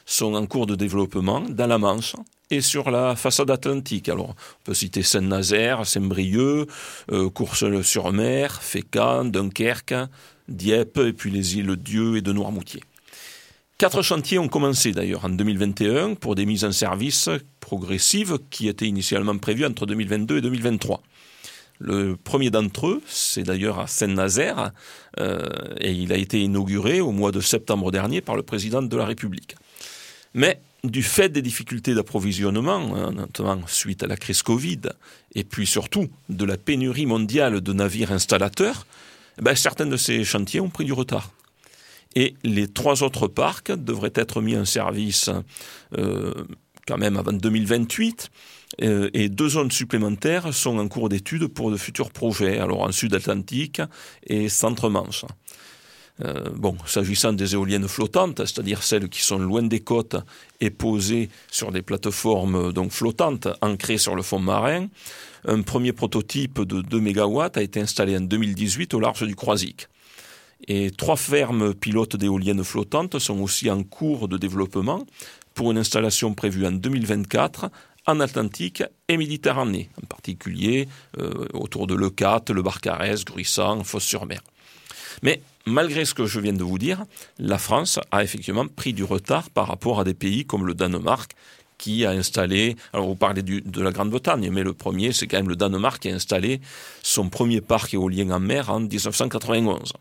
sont 0.06 0.34
en 0.34 0.45
cours 0.45 0.67
de 0.67 0.76
développement 0.76 1.41
dans 1.41 1.67
la 1.67 1.78
Manche 1.78 2.15
et 2.52 2.62
sur 2.62 2.91
la 2.91 3.15
façade 3.15 3.52
atlantique. 3.52 4.10
Alors, 4.10 4.30
on 4.30 4.63
peut 4.63 4.74
citer 4.74 5.04
Saint-Nazaire, 5.04 5.86
Saint-Brieuc, 5.86 6.67
euh, 7.12 7.30
Courseulles-sur-Mer, 7.30 8.62
Fécamp, 8.62 9.26
Dunkerque, 9.26 9.95
Dieppe, 10.48 10.98
et 10.98 11.13
puis 11.13 11.32
les 11.32 11.58
îles 11.58 11.76
Dieu 11.76 12.17
et 12.17 12.22
de 12.22 12.34
Noirmoutier. 12.34 12.82
Quatre 13.78 14.02
chantiers 14.02 14.39
ont 14.39 14.50
commencé 14.50 14.91
d'ailleurs 14.91 15.24
en 15.24 15.30
2021 15.30 16.15
pour 16.15 16.36
des 16.36 16.45
mises 16.45 16.65
en 16.65 16.72
service 16.74 17.30
progressives 17.62 18.38
qui 18.50 18.67
étaient 18.67 18.88
initialement 18.88 19.38
prévues 19.38 19.65
entre 19.65 19.86
2022 19.86 20.39
et 20.39 20.41
2023. 20.41 21.02
Le 21.80 22.18
premier 22.18 22.50
d'entre 22.50 22.88
eux, 22.88 23.02
c'est 23.08 23.44
d'ailleurs 23.44 23.80
à 23.80 23.88
Saint-Nazaire, 23.88 24.72
euh, 25.20 25.39
et 25.80 25.92
il 25.92 26.12
a 26.12 26.18
été 26.18 26.42
inauguré 26.42 27.00
au 27.00 27.12
mois 27.12 27.32
de 27.32 27.39
septembre 27.39 27.89
dernier 27.92 28.20
par 28.20 28.36
le 28.36 28.44
président 28.44 28.82
de 28.82 28.98
la 28.98 29.06
République. 29.06 29.56
Mais 30.34 30.62
du 30.84 31.04
fait 31.04 31.30
des 31.30 31.42
difficultés 31.42 31.94
d'approvisionnement, 31.94 32.96
hein, 32.96 33.12
notamment 33.12 33.65
suite 33.68 34.04
à 34.04 34.08
la 34.08 34.18
crise 34.18 34.44
Covid, 34.44 34.82
et 35.36 35.46
puis 35.46 35.65
surtout 35.65 36.10
de 36.28 36.46
la 36.46 36.58
pénurie 36.58 37.06
mondiale 37.06 37.62
de 37.62 37.74
navires 37.74 38.12
installateurs, 38.12 38.86
eh 39.39 39.42
ben, 39.42 39.56
certains 39.56 39.86
de 39.86 39.98
ces 39.98 40.26
chantiers 40.26 40.60
ont 40.60 40.70
pris 40.70 40.86
du 40.86 40.94
retard. 40.94 41.32
Et 42.15 42.36
les 42.44 42.68
trois 42.68 43.04
autres 43.04 43.28
parcs 43.28 43.72
devraient 43.72 44.13
être 44.15 44.42
mis 44.42 44.58
en 44.58 44.65
service 44.65 45.30
euh, 45.98 46.34
quand 46.88 46.98
même 46.98 47.18
avant 47.18 47.34
2028. 47.34 48.32
Euh, 48.82 49.10
et 49.14 49.30
deux 49.30 49.50
zones 49.50 49.72
supplémentaires 49.72 50.54
sont 50.54 50.78
en 50.78 50.88
cours 50.88 51.10
d'étude 51.10 51.48
pour 51.48 51.72
de 51.72 51.78
futurs 51.78 52.12
projets, 52.12 52.60
alors 52.60 52.82
en 52.82 52.92
Sud-Atlantique 52.92 53.82
et 54.28 54.48
Centre-Manche. 54.48 55.26
Euh, 56.22 56.50
bon, 56.54 56.78
s'agissant 56.86 57.32
des 57.32 57.54
éoliennes 57.54 57.88
flottantes, 57.88 58.40
c'est-à-dire 58.40 58.84
celles 58.84 59.08
qui 59.08 59.22
sont 59.22 59.40
loin 59.40 59.64
des 59.64 59.80
côtes 59.80 60.18
et 60.60 60.70
posées 60.70 61.30
sur 61.50 61.72
des 61.72 61.82
plateformes 61.82 62.74
donc 62.74 62.92
flottantes 62.92 63.48
ancrées 63.62 63.98
sur 63.98 64.16
le 64.16 64.22
fond 64.22 64.40
marin, 64.40 64.88
un 65.48 65.62
premier 65.62 65.94
prototype 65.94 66.62
de 66.62 66.82
2 66.82 67.00
MW 67.00 67.40
a 67.56 67.62
été 67.62 67.80
installé 67.80 68.18
en 68.18 68.22
2018 68.22 68.94
au 68.94 69.00
large 69.00 69.26
du 69.26 69.36
Croisic. 69.36 69.88
Et 70.68 70.92
trois 70.92 71.16
fermes 71.16 71.74
pilotes 71.74 72.18
d'éoliennes 72.18 72.66
flottantes 72.66 73.18
sont 73.18 73.40
aussi 73.40 73.72
en 73.72 73.84
cours 73.84 74.28
de 74.28 74.38
développement 74.38 75.06
pour 75.54 75.72
une 75.72 75.78
installation 75.78 76.34
prévue 76.34 76.66
en 76.66 76.72
2024 76.72 77.72
en 78.06 78.20
Atlantique 78.20 78.84
et 79.08 79.18
Méditerranée, 79.18 79.90
en 80.02 80.06
particulier 80.08 80.88
euh, 81.18 81.48
autour 81.54 81.88
de 81.88 81.96
Leucate, 81.96 82.50
le 82.50 82.62
Barcarès, 82.62 83.24
Gruissant, 83.26 83.84
Fosse-sur-Mer. 83.84 84.42
Mais 85.24 85.42
malgré 85.66 86.06
ce 86.06 86.14
que 86.14 86.26
je 86.26 86.40
viens 86.40 86.54
de 86.54 86.64
vous 86.64 86.78
dire, 86.78 87.06
la 87.38 87.58
France 87.58 88.00
a 88.12 88.24
effectivement 88.24 88.68
pris 88.68 88.94
du 88.94 89.04
retard 89.04 89.50
par 89.50 89.68
rapport 89.68 90.00
à 90.00 90.04
des 90.04 90.14
pays 90.14 90.46
comme 90.46 90.66
le 90.66 90.74
Danemark 90.74 91.34
qui 91.78 92.06
a 92.06 92.12
installé, 92.12 92.76
alors 92.92 93.08
vous 93.08 93.16
parlez 93.16 93.42
de 93.42 93.82
la 93.82 93.92
Grande-Bretagne, 93.92 94.50
mais 94.52 94.64
le 94.64 94.74
premier, 94.74 95.14
c'est 95.14 95.28
quand 95.28 95.38
même 95.38 95.48
le 95.48 95.56
Danemark 95.56 96.02
qui 96.02 96.10
a 96.10 96.14
installé 96.14 96.60
son 97.02 97.30
premier 97.30 97.62
parc 97.62 97.94
éolien 97.94 98.30
en 98.32 98.40
mer 98.40 98.70
en 98.70 98.82
1991. 98.82 99.94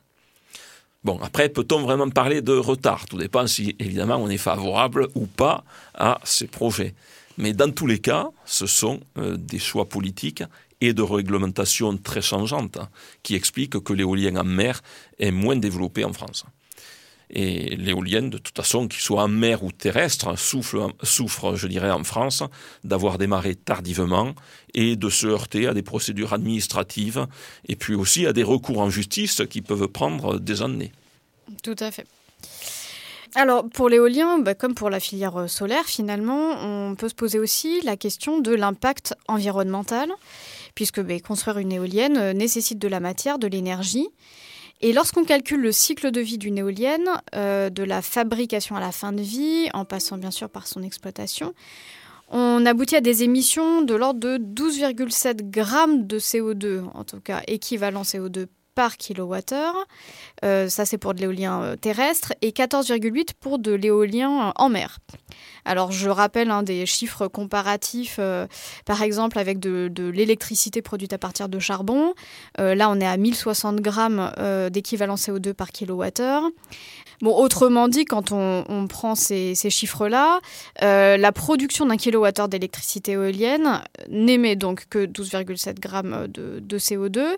Bon, 1.05 1.21
après, 1.23 1.49
peut-on 1.49 1.81
vraiment 1.81 2.11
parler 2.11 2.43
de 2.43 2.53
retard? 2.53 3.07
Tout 3.07 3.17
dépend 3.17 3.47
si, 3.47 3.77
évidemment, 3.79 4.17
on 4.17 4.29
est 4.29 4.37
favorable 4.37 5.09
ou 5.15 5.27
pas 5.27 5.65
à 5.95 6.19
ces 6.25 6.49
projets. 6.49 6.95
Mais 7.39 7.53
dans 7.53 7.71
tous 7.71 7.87
les 7.87 8.01
cas, 8.01 8.29
ce 8.45 8.67
sont 8.67 9.01
euh, 9.17 9.37
des 9.37 9.61
choix 9.61 9.89
politiques 9.89 10.43
et 10.81 10.93
de 10.93 11.03
réglementation 11.03 11.97
très 11.97 12.21
changeantes 12.21 12.79
qui 13.23 13.35
expliquent 13.35 13.83
que 13.83 13.93
l'éolien 13.93 14.37
en 14.37 14.45
mer 14.45 14.83
est 15.19 15.31
moins 15.31 15.57
développé 15.57 16.05
en 16.05 16.13
France. 16.13 16.45
Et 17.31 17.77
l'éolienne, 17.77 18.31
de 18.31 18.39
toute 18.39 18.57
façon, 18.57 18.89
qu'il 18.89 19.01
soit 19.01 19.23
en 19.23 19.29
mer 19.29 19.63
ou 19.63 19.71
terrestre, 19.71 20.37
souffre, 20.39 20.93
souffre, 21.03 21.57
je 21.57 21.69
dirais, 21.69 21.91
en 21.91 22.03
France, 22.03 22.43
d'avoir 22.85 23.19
démarré 23.19 23.55
tardivement 23.55 24.35
et 24.75 24.97
de 24.97 25.11
se 25.11 25.27
heurter 25.27 25.67
à 25.67 25.75
des 25.75 25.83
procédures 25.83 26.33
administratives 26.33 27.27
et 27.69 27.77
puis 27.77 27.95
aussi 27.95 28.27
à 28.27 28.33
des 28.33 28.45
recours 28.45 28.81
en 28.81 28.91
justice 28.91 29.43
qui 29.51 29.61
peuvent 29.61 29.89
prendre 29.89 30.39
des 30.39 30.63
années. 30.63 30.93
Tout 31.63 31.77
à 31.81 31.91
fait. 31.91 32.07
Alors 33.35 33.69
pour 33.69 33.89
l'éolien, 33.89 34.39
bah, 34.39 34.55
comme 34.55 34.75
pour 34.75 34.91
la 34.91 35.01
filière 35.01 35.37
euh, 35.37 35.47
solaire, 35.49 35.85
finalement, 35.85 36.53
on 36.63 36.95
peut 36.95 37.09
se 37.09 37.15
poser 37.15 37.39
aussi 37.39 37.81
la 37.83 37.97
question 37.97 38.41
de 38.41 38.55
l'impact 38.55 39.15
environnemental, 39.29 40.11
puisque 40.75 41.01
bah, 41.01 41.19
construire 41.21 41.59
une 41.59 41.73
éolienne 41.73 42.17
euh, 42.17 42.33
nécessite 42.33 42.79
de 42.79 42.89
la 42.89 43.01
matière, 43.01 43.39
de 43.39 43.47
l'énergie. 43.47 44.09
Et 44.81 44.93
lorsqu'on 44.93 45.25
calcule 45.25 45.61
le 45.61 45.73
cycle 45.73 46.11
de 46.11 46.21
vie 46.21 46.39
d'une 46.39 46.59
éolienne, 46.59 47.09
euh, 47.35 47.69
de 47.69 47.83
la 47.83 48.01
fabrication 48.01 48.77
à 48.77 48.81
la 48.81 48.93
fin 48.93 49.13
de 49.13 49.23
vie, 49.23 49.69
en 49.75 49.85
passant 49.85 50.17
bien 50.17 50.31
sûr 50.31 50.49
par 50.49 50.67
son 50.67 50.83
exploitation, 50.83 51.53
on 52.31 52.65
aboutit 52.65 52.97
à 52.97 53.01
des 53.01 53.25
émissions 53.25 53.83
de 53.83 53.95
l'ordre 53.95 54.21
de 54.21 54.39
12,7 54.39 55.51
grammes 55.51 56.07
de 56.07 56.19
CO2, 56.19 56.85
en 56.95 57.05
tout 57.05 57.21
cas 57.21 57.43
équivalent 57.47 58.03
CO2 58.03 58.47
par. 58.79 58.95
Euh, 60.45 60.69
ça, 60.69 60.85
c'est 60.85 60.99
pour 60.99 61.13
de 61.13 61.21
l'éolien 61.21 61.63
euh, 61.63 61.77
terrestre 61.77 62.33
et 62.43 62.53
14,8 62.53 63.31
pour 63.41 63.59
de 63.59 63.73
l'éolien 63.73 64.53
en 64.55 64.69
mer. 64.69 64.99
Alors, 65.65 65.91
je 65.91 66.09
rappelle 66.09 66.53
un 66.53 66.63
des 66.63 66.87
chiffres 66.87 67.27
comparatifs, 67.27 68.19
euh, 68.21 68.47
par 68.87 69.03
exemple, 69.03 69.41
avec 69.41 69.59
de, 69.59 69.91
l'électricité 70.15 70.81
produite 70.81 71.13
à 71.13 71.19
partir 71.19 71.49
de 71.49 71.59
charbon. 71.59 72.15
là, 72.57 72.89
on 72.89 73.01
est 73.01 73.07
à 73.07 73.17
1060 73.17 73.81
grammes 73.81 74.33
d'équivalent 74.71 75.17
CO2 75.17 75.53
par 75.53 75.71
kilowattheure. 75.71 76.45
Bon, 77.21 77.35
autrement 77.35 77.89
dit, 77.89 78.05
quand 78.05 78.31
on, 78.33 78.87
prend 78.89 79.15
ces, 79.15 79.55
chiffres-là, 79.55 80.41
la 80.81 81.33
production 81.33 81.87
d'un 81.87 81.97
kilowattheure 81.97 82.49
d'électricité 82.49 83.13
éolienne 83.13 83.83
n'émet 84.09 84.57
donc 84.57 84.87
que 84.89 85.05
12,7 85.05 85.81
grammes 85.81 86.29
de 86.29 86.79
CO2 86.79 87.37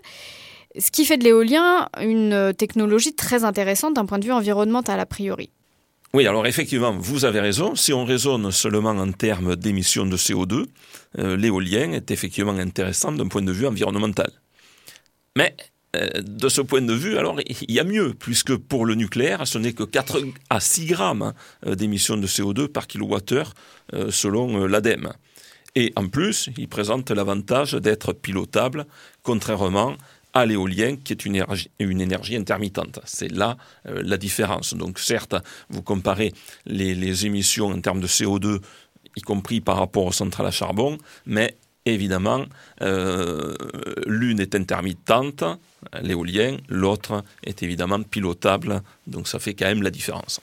ce 0.77 0.91
qui 0.91 1.05
fait 1.05 1.17
de 1.17 1.23
l'éolien 1.23 1.89
une 1.99 2.33
euh, 2.33 2.53
technologie 2.53 3.13
très 3.13 3.43
intéressante 3.43 3.95
d'un 3.95 4.05
point 4.05 4.19
de 4.19 4.25
vue 4.25 4.31
environnemental 4.31 4.99
a 4.99 5.05
priori. 5.05 5.49
Oui, 6.13 6.27
alors 6.27 6.45
effectivement, 6.45 6.95
vous 6.97 7.23
avez 7.23 7.39
raison. 7.39 7.75
Si 7.75 7.93
on 7.93 8.03
raisonne 8.03 8.51
seulement 8.51 8.89
en 8.89 9.11
termes 9.11 9.55
d'émissions 9.55 10.05
de 10.05 10.17
CO2, 10.17 10.65
euh, 11.19 11.37
l'éolien 11.37 11.93
est 11.93 12.11
effectivement 12.11 12.57
intéressant 12.57 13.13
d'un 13.13 13.27
point 13.27 13.41
de 13.41 13.51
vue 13.51 13.65
environnemental. 13.65 14.29
Mais 15.37 15.55
euh, 15.95 16.07
de 16.21 16.49
ce 16.49 16.61
point 16.61 16.81
de 16.81 16.93
vue, 16.93 17.17
alors 17.17 17.39
il 17.39 17.71
y 17.71 17.79
a 17.79 17.85
mieux, 17.85 18.13
puisque 18.13 18.55
pour 18.57 18.85
le 18.85 18.95
nucléaire, 18.95 19.47
ce 19.47 19.57
n'est 19.57 19.73
que 19.73 19.83
4 19.83 20.21
à 20.49 20.59
6 20.59 20.85
grammes 20.87 21.33
d'émissions 21.65 22.17
de 22.17 22.27
CO2 22.27 22.67
par 22.67 22.87
kilowattheure 22.87 23.53
selon 24.09 24.67
l'ADEME. 24.67 25.13
Et 25.75 25.93
en 25.95 26.07
plus, 26.07 26.49
il 26.57 26.67
présente 26.67 27.11
l'avantage 27.11 27.73
d'être 27.73 28.11
pilotable, 28.11 28.85
contrairement 29.23 29.95
à 30.33 30.45
l'éolien, 30.45 30.95
qui 30.95 31.13
est 31.13 31.25
une 31.25 32.01
énergie, 32.01 32.35
intermittente. 32.35 32.99
C'est 33.05 33.31
là 33.31 33.57
euh, 33.87 34.01
la 34.03 34.17
différence. 34.17 34.73
Donc 34.73 34.99
certes, 34.99 35.35
vous 35.69 35.81
comparez 35.81 36.33
les, 36.65 37.25
émissions 37.25 37.67
en 37.67 37.81
termes 37.81 37.99
de 37.99 38.07
CO2, 38.07 38.59
y 39.15 39.21
compris 39.21 39.61
par 39.61 39.77
rapport 39.77 40.05
aux 40.05 40.11
centrales 40.11 40.47
à 40.47 40.51
charbon, 40.51 40.97
mais 41.25 41.57
évidemment, 41.85 42.45
euh, 42.81 43.55
l'une 44.05 44.39
est 44.39 44.55
intermittente, 44.55 45.43
l'éolien, 46.01 46.57
l'autre 46.69 47.23
est 47.43 47.63
évidemment 47.63 48.01
pilotable, 48.01 48.81
donc 49.07 49.27
ça 49.27 49.39
fait 49.39 49.53
quand 49.53 49.65
même 49.65 49.83
la 49.83 49.89
différence. 49.89 50.41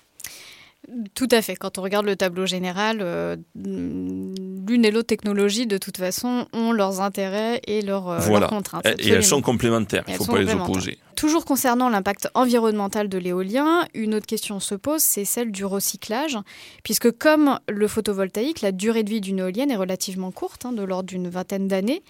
Tout 1.15 1.29
à 1.31 1.43
fait. 1.43 1.55
Quand 1.57 1.79
on 1.79 1.83
regarde 1.83 2.07
le 2.07 2.17
tableau 2.17 2.47
général, 2.47 2.99
euh, 3.01 3.37
l'une 3.55 4.85
et 4.85 4.91
l'autre 4.91 5.09
technologie, 5.09 5.67
de 5.67 5.77
toute 5.77 5.99
façon, 5.99 6.47
ont 6.53 6.73
leurs 6.73 7.01
intérêts 7.01 7.61
et 7.67 7.83
leurs, 7.83 8.09
euh, 8.09 8.47
contraintes. 8.49 8.87
Et 8.99 9.11
elles 9.11 9.25
sont 9.25 9.43
complémentaires, 9.43 10.05
il 10.09 10.15
ne 10.15 10.19
faut 10.19 10.25
pas 10.25 10.41
les 10.41 10.53
opposer. 10.53 10.99
Toujours 11.15 11.45
concernant 11.45 11.89
l'impact 11.89 12.29
environnemental 12.35 13.09
de 13.09 13.19
l'éolien, 13.19 13.87
une 13.93 14.15
autre 14.15 14.27
question 14.27 14.61
se 14.61 14.75
pose, 14.75 15.03
c'est 15.03 15.25
celle 15.25 15.51
du 15.51 15.65
recyclage, 15.65 16.39
puisque 16.85 17.11
comme 17.11 17.59
le 17.69 17.89
photovoltaïque, 17.89 18.61
la 18.61 18.73
durée 18.73 19.03
de 19.03 19.11
vie 19.11 19.21
d'une 19.21 19.41
éolienne 19.41 19.71
est 19.71 19.77
relativement 19.77 20.31
courte, 20.31 20.65
hein, 20.65 20.73
de 20.73 20.83
l'ordre 20.83 21.09
d'une 21.09 21.29
vingtaine 21.29 21.69
d'années. 21.69 22.03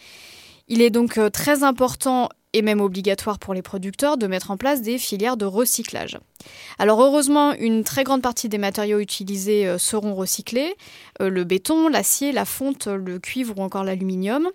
Il 0.69 0.83
est 0.83 0.91
donc 0.91 1.17
euh, 1.17 1.31
très 1.31 1.63
important 1.63 2.29
et 2.55 2.63
même 2.63 2.81
obligatoire 2.81 3.39
pour 3.39 3.53
les 3.53 3.63
producteurs 3.63 4.17
de 4.17 4.27
mettre 4.27 4.51
en 4.51 4.57
place 4.57 4.81
des 4.81 4.99
filières 4.99 5.37
de 5.37 5.45
recyclage. 5.45 6.19
Alors 6.79 7.03
heureusement, 7.03 7.53
une 7.53 7.85
très 7.85 8.05
grande 8.05 8.23
partie 8.23 8.49
des 8.49 8.59
matériaux 8.59 9.01
utilisés 9.01 9.67
euh, 9.67 9.77
seront 9.77 10.15
recyclés, 10.15 10.75
euh, 11.21 11.29
le 11.29 11.45
béton, 11.45 11.89
l'acier, 11.89 12.33
la 12.33 12.47
fonte, 12.47 12.87
le 12.87 13.19
cuivre 13.19 13.59
ou 13.59 13.63
encore 13.63 13.85
l'aluminium. 13.85 14.49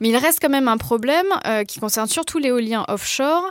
Mais 0.00 0.08
il 0.08 0.16
reste 0.16 0.40
quand 0.42 0.50
même 0.50 0.68
un 0.68 0.76
problème 0.76 1.26
euh, 1.46 1.64
qui 1.64 1.80
concerne 1.80 2.08
surtout 2.08 2.38
l'éolien 2.38 2.84
offshore, 2.88 3.50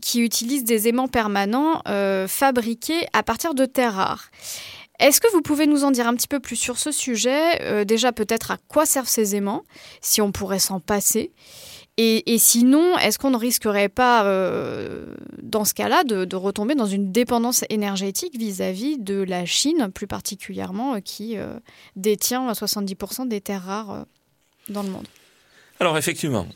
qui 0.00 0.20
utilise 0.20 0.62
des 0.64 0.86
aimants 0.86 1.08
permanents 1.08 1.82
fabriqués 2.28 3.06
à 3.14 3.22
partir 3.22 3.54
de 3.54 3.64
terres 3.64 3.94
rares. 3.94 4.30
Est-ce 5.00 5.20
que 5.20 5.32
vous 5.32 5.40
pouvez 5.40 5.66
nous 5.66 5.84
en 5.84 5.90
dire 5.90 6.06
un 6.06 6.14
petit 6.14 6.28
peu 6.28 6.40
plus 6.40 6.56
sur 6.56 6.76
ce 6.76 6.92
sujet? 6.92 7.84
Déjà 7.86 8.12
peut-être 8.12 8.50
à 8.50 8.58
quoi 8.68 8.84
servent 8.84 9.08
ces 9.08 9.34
aimants, 9.34 9.62
si 10.02 10.20
on 10.20 10.30
pourrait 10.30 10.58
s'en 10.58 10.78
passer? 10.78 11.32
Et, 12.00 12.38
sinon, 12.38 12.96
est-ce 12.96 13.18
qu'on 13.18 13.30
ne 13.30 13.36
risquerait 13.36 13.88
pas, 13.88 14.24
euh, 14.24 15.06
dans 15.42 15.64
ce 15.64 15.74
cas-là, 15.74 16.04
de, 16.04 16.36
retomber 16.36 16.76
dans 16.76 16.86
une 16.86 17.10
dépendance 17.10 17.64
énergétique 17.70 18.38
vis-à-vis 18.38 18.98
de 18.98 19.20
la 19.20 19.44
Chine, 19.46 19.90
plus 19.92 20.06
particulièrement, 20.06 20.94
euh, 20.94 21.00
qui 21.00 21.36
euh, 21.36 21.58
détient 21.96 22.52
70% 22.52 23.26
des 23.26 23.40
terres 23.40 23.64
rares 23.64 24.06
dans 24.68 24.84
le 24.84 24.90
monde? 24.90 25.08
Alors 25.80 25.98
effectivement, 25.98 26.46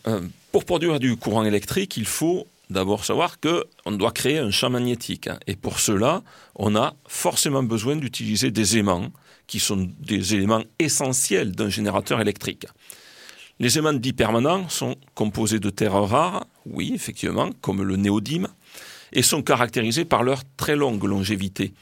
pour 0.52 0.64
produire 0.64 1.00
du 1.00 1.16
courant 1.16 1.44
électrique, 1.44 1.96
il 1.96 2.06
faut 2.06 2.46
d'abord 2.70 3.04
savoir 3.04 3.38
qu'on 3.40 3.92
doit 3.92 4.12
créer 4.12 4.38
un 4.38 4.50
champ 4.50 4.70
magnétique. 4.70 5.26
Hein. 5.26 5.38
Et 5.48 5.56
pour 5.56 5.80
cela, 5.80 6.22
on 6.54 6.76
a 6.76 6.94
forcément 7.06 7.62
besoin 7.64 7.96
d'utiliser 7.96 8.50
des 8.52 8.78
aimants, 8.78 9.10
qui 9.46 9.60
sont 9.60 9.90
des 10.00 10.34
éléments 10.34 10.62
essentiels 10.78 11.52
d'un 11.52 11.68
générateur 11.68 12.20
électrique. 12.20 12.66
Les 13.62 13.78
aimants 13.78 13.92
dits 13.92 14.12
permanents 14.12 14.68
sont 14.68 14.96
composés 15.14 15.60
de 15.60 15.70
terres 15.70 15.92
rares, 15.92 16.48
oui, 16.66 16.90
effectivement, 16.96 17.50
comme 17.60 17.84
le 17.84 17.94
néodyme, 17.94 18.48
et 19.12 19.22
sont 19.22 19.40
caractérisés 19.40 20.04
par 20.04 20.24
leur 20.24 20.42
très 20.56 20.74
longue 20.74 21.04
longévité, 21.04 21.72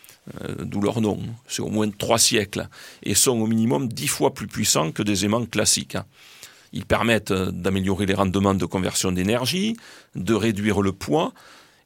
euh, 0.43 0.57
d'où 0.67 0.83
leur 0.83 1.01
nom, 1.01 1.19
c'est 1.49 1.63
au 1.63 1.71
moins 1.71 1.89
trois 1.89 2.19
siècles, 2.19 2.69
et 3.03 3.15
sont 3.15 3.41
au 3.41 3.47
minimum 3.47 3.89
dix 3.89 4.09
fois 4.09 4.35
plus 4.35 4.47
puissants 4.47 4.93
que 4.93 5.03
des 5.03 5.25
aimants 5.25 5.47
classiques. 5.47 5.97
Ils 6.75 6.85
permettent 6.85 7.31
euh, 7.31 7.51
d'améliorer 7.51 8.05
les 8.05 8.13
rendements 8.13 8.53
de 8.53 8.67
conversion 8.67 9.11
d'énergie, 9.11 9.75
de 10.15 10.35
réduire 10.35 10.83
le 10.83 10.93
poids 10.93 11.33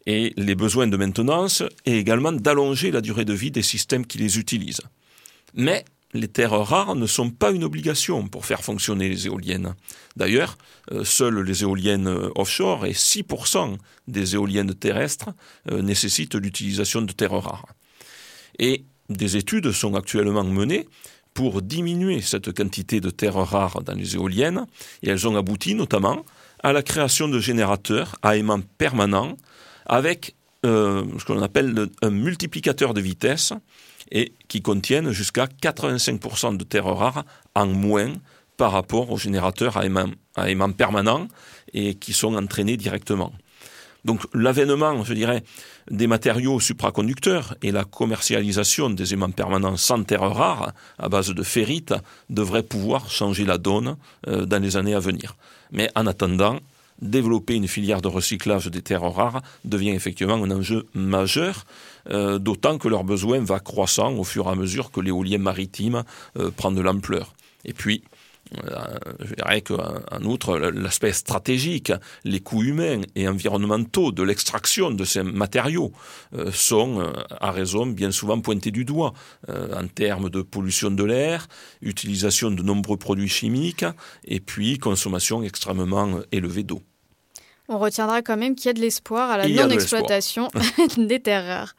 et 0.07 0.33
les 0.37 0.57
besoins 0.57 0.89
de 0.89 0.97
maintenance, 0.97 1.63
et 1.87 1.99
également 1.99 2.33
d'allonger 2.33 2.91
la 2.91 3.01
durée 3.01 3.25
de 3.25 3.33
vie 3.33 3.53
des 3.53 3.63
systèmes 3.63 4.07
qui 4.07 4.19
les 4.19 4.41
utilisent. 4.41 4.83
Mais 5.55 5.85
les 6.15 6.29
terres 6.29 6.53
rares 6.53 6.95
ne 6.95 7.07
sont 7.07 7.31
pas 7.31 7.51
une 7.51 7.65
obligation 7.65 8.29
pour 8.29 8.47
faire 8.47 8.63
fonctionner 8.63 9.09
les 9.09 9.27
éoliennes. 9.27 9.75
D'ailleurs, 10.17 10.57
euh, 10.93 11.05
seules 11.05 11.41
les 11.41 11.63
éoliennes 11.63 12.07
euh, 12.07 12.31
offshore 12.37 12.87
et 12.87 12.93
6% 12.93 13.77
des 14.07 14.35
éoliennes 14.35 14.75
terrestres 14.75 15.31
euh, 15.71 15.83
nécessitent 15.83 16.37
l'utilisation 16.37 17.03
de 17.03 17.13
terres 17.13 17.33
rares. 17.33 17.67
Et 18.61 18.85
des 19.09 19.37
études 19.37 19.73
sont 19.73 19.97
actuellement 19.97 20.45
menées 20.45 20.89
pour 21.35 21.63
diminuer 21.63 22.21
cette 22.21 22.53
quantité 22.53 23.01
de 23.01 23.11
terres 23.11 23.35
rares 23.35 23.83
dans 23.83 23.95
les 23.95 24.15
éoliennes, 24.15 24.67
et 25.03 25.11
elles 25.11 25.27
ont 25.27 25.37
abouti 25.37 25.75
notamment 25.75 26.25
à 26.63 26.73
la 26.73 26.83
création 26.83 27.29
de 27.29 27.41
générateurs 27.41 28.15
à 28.23 28.37
aimants 28.37 28.63
permanents 28.79 29.37
avec 29.87 30.37
ce 30.63 31.25
qu'on 31.27 31.43
appelle 31.43 31.89
un 32.01 32.09
multiplicateur 32.09 32.95
de 32.95 33.01
vitesse 33.03 33.53
et 34.11 34.33
qui 34.49 34.63
contiennent 34.63 35.13
jusqu'à 35.13 35.47
85% 35.47 36.57
de 36.57 36.65
terres 36.65 36.87
rares 36.87 37.25
en 37.55 37.67
moins 37.67 38.13
par 38.57 38.73
rapport 38.73 39.11
aux 39.11 39.19
générateurs 39.19 39.77
à 39.77 39.85
aimant, 39.85 40.11
à 40.37 40.51
aimant 40.51 40.71
permanent 40.73 41.29
et 41.73 41.95
qui 41.95 42.13
sont 42.13 42.35
entraînés 42.35 42.77
directement. 42.77 43.33
Donc 44.05 44.21
l'avènement, 44.35 45.03
je 45.03 45.15
dirais, 45.15 45.43
des 45.91 46.07
matériaux 46.07 46.61
supraconducteurs 46.61 47.57
et 47.63 47.73
la 47.73 47.85
commercialisation 47.85 48.91
des 48.91 49.15
aimants 49.15 49.31
permanents 49.31 49.77
sans 49.77 50.03
terres 50.05 50.31
rares 50.31 50.73
à 50.99 51.09
base 51.09 51.31
de 51.31 51.43
ferrite 51.43 51.95
devrait 52.29 52.63
pouvoir 52.63 53.11
changer 53.11 53.45
la 53.45 53.59
donne 53.59 53.97
euh, 54.29 54.45
dans 54.45 54.63
les 54.63 54.77
années 54.77 54.95
à 54.95 55.01
venir. 55.01 55.37
Mais 55.73 55.91
en 55.95 56.07
attendant, 56.07 56.61
développer 57.01 57.55
une 57.55 57.69
filière 57.69 58.01
de 58.01 58.09
recyclage 58.09 58.67
des 58.67 58.83
terres 58.83 59.03
rares 59.03 59.43
devient 59.65 59.91
effectivement 59.91 60.35
un 60.35 60.51
enjeu 60.51 60.87
majeur, 60.95 61.65
euh, 62.11 62.39
d'autant 62.39 62.79
que 62.79 62.89
leur 62.89 63.05
besoin 63.05 63.41
va 63.41 63.61
croissant 63.61 64.13
au 64.15 64.25
fur 64.25 64.47
et 64.47 64.51
à 64.51 64.55
mesure 64.55 64.91
que 64.91 65.01
l'éolien 65.01 65.39
maritime 65.39 66.05
euh, 66.39 66.51
prend 66.51 66.73
de 66.73 66.81
l'ampleur. 66.81 67.35
Et 67.65 67.73
puis, 67.73 68.05
je 69.21 69.35
dirais 69.35 69.63
qu'en 69.63 70.23
outre, 70.25 70.59
l'aspect 70.59 71.13
stratégique, 71.13 71.93
les 72.25 72.41
coûts 72.41 72.63
humains 72.63 73.01
et 73.15 73.29
environnementaux 73.29 74.13
de 74.13 74.23
l'extraction 74.23 74.91
de 74.91 75.05
ces 75.05 75.23
matériaux 75.23 75.93
euh, 76.35 76.51
sont, 76.53 77.01
euh, 77.01 77.13
à 77.41 77.51
raison, 77.51 77.87
bien 77.87 78.11
souvent 78.11 78.41
pointés 78.41 78.71
du 78.71 78.85
doigt 78.85 79.13
en 79.49 79.87
termes 79.87 80.31
de 80.31 80.43
pollution 80.43 80.91
de 80.91 81.05
l'air, 81.05 81.47
utilisation 81.83 82.51
de 82.51 82.63
nombreux 82.63 82.97
produits 82.97 83.29
chimiques 83.29 83.85
et 84.25 84.41
puis 84.41 84.79
consommation 84.79 85.43
extrêmement 85.43 86.21
élevée 86.33 86.63
d'eau. 86.63 86.83
On 87.69 87.79
retiendra 87.79 88.23
quand 88.23 88.37
même 88.37 88.55
qu'il 88.55 88.67
y 88.67 88.69
a 88.71 88.73
de 88.75 88.81
l'espoir 88.81 89.31
à 89.31 89.39
la 89.39 89.49
non-exploitation 89.49 90.49
des 90.99 91.21
terres 91.21 91.47
rares. 91.47 91.75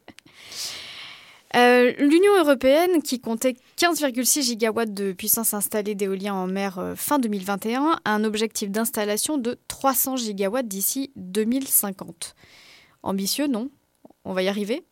Euh, 1.56 1.94
L'Union 2.00 2.38
européenne, 2.38 3.02
qui 3.02 3.22
comptait 3.22 3.56
15,6 3.78 4.44
gigawatts 4.44 4.94
de 4.94 5.14
puissance 5.14 5.54
installée 5.54 5.96
d'éolien 5.96 6.34
en 6.34 6.48
mer 6.48 6.80
euh, 6.80 6.96
fin 6.96 7.18
2021, 7.18 8.00
a 8.04 8.12
un 8.12 8.24
objectif 8.26 8.70
d'installation 8.70 9.38
de 9.38 9.58
300 9.70 10.18
gigawatts 10.18 10.68
d'ici 10.68 11.12
2050. 11.16 12.36
Ambitieux, 13.04 13.48
non? 13.48 13.70
On 14.26 14.34
va 14.34 14.44
y 14.44 14.50
arriver? 14.50 14.84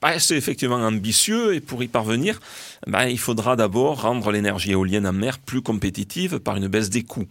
Bah, 0.00 0.20
c'est 0.20 0.36
effectivement 0.36 0.76
ambitieux 0.76 1.54
et 1.54 1.60
pour 1.60 1.82
y 1.82 1.88
parvenir, 1.88 2.38
bah, 2.86 3.08
il 3.08 3.18
faudra 3.18 3.56
d'abord 3.56 4.02
rendre 4.02 4.30
l'énergie 4.30 4.70
éolienne 4.70 5.06
en 5.06 5.12
mer 5.12 5.40
plus 5.40 5.62
compétitive 5.62 6.38
par 6.38 6.56
une 6.56 6.68
baisse 6.68 6.90
des 6.90 7.02
coûts. 7.02 7.26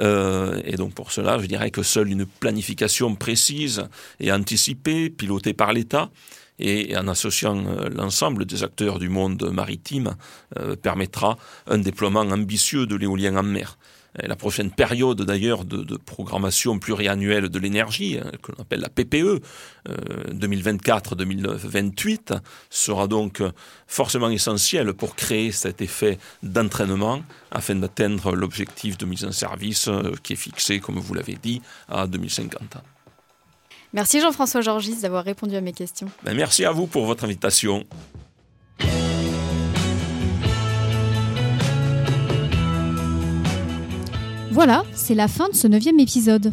Euh, 0.00 0.60
et 0.64 0.76
donc 0.76 0.94
pour 0.94 1.12
cela, 1.12 1.38
je 1.38 1.46
dirais 1.46 1.70
que 1.70 1.82
seule 1.82 2.10
une 2.10 2.24
planification 2.24 3.14
précise 3.14 3.84
et 4.20 4.32
anticipée, 4.32 5.10
pilotée 5.10 5.52
par 5.52 5.72
l'État, 5.72 6.10
et 6.60 6.96
en 6.96 7.08
associant 7.08 7.64
euh, 7.66 7.88
l'ensemble 7.88 8.44
des 8.44 8.62
acteurs 8.62 8.98
du 8.98 9.08
monde 9.08 9.50
maritime 9.52 10.14
euh, 10.58 10.76
permettra 10.76 11.38
un 11.66 11.78
déploiement 11.78 12.20
ambitieux 12.20 12.86
de 12.86 12.94
l'éolien 12.94 13.36
en 13.36 13.42
mer. 13.42 13.78
La 14.16 14.34
prochaine 14.34 14.72
période 14.72 15.22
d'ailleurs 15.22 15.64
de, 15.64 15.96
programmation 15.96 16.80
pluriannuelle 16.80 17.48
de 17.48 17.58
l'énergie, 17.60 18.18
hein, 18.18 18.28
que 18.42 18.50
l'on 18.50 18.62
appelle 18.62 18.80
la 18.80 18.88
PPE, 18.88 19.40
2024-2028, 20.32 22.32
euh, 22.32 22.38
sera 22.70 23.06
donc 23.06 23.40
forcément 23.86 24.28
essentielle 24.28 24.94
pour 24.94 25.14
créer 25.14 25.52
cet 25.52 25.80
effet 25.80 26.18
d'entraînement 26.42 27.22
afin 27.52 27.76
d'atteindre 27.76 28.34
l'objectif 28.34 28.98
de 28.98 29.06
mise 29.06 29.24
en 29.24 29.30
service 29.30 29.88
qui 30.24 30.32
est 30.32 30.36
fixé, 30.36 30.80
comme 30.80 30.98
vous 30.98 31.14
l'avez 31.14 31.38
dit, 31.40 31.62
à 31.88 32.08
2050. 32.08 32.78
Merci 33.92 34.20
Jean-François 34.20 34.60
Georgis 34.60 35.00
d'avoir 35.02 35.24
répondu 35.24 35.56
à 35.56 35.60
mes 35.60 35.72
questions. 35.72 36.08
Ben, 36.22 36.34
merci 36.34 36.64
à 36.64 36.70
vous 36.70 36.86
pour 36.86 37.06
votre 37.06 37.24
invitation. 37.24 37.84
Voilà, 44.52 44.84
c'est 44.92 45.14
la 45.14 45.28
fin 45.28 45.48
de 45.48 45.54
ce 45.54 45.66
neuvième 45.66 45.98
épisode. 45.98 46.52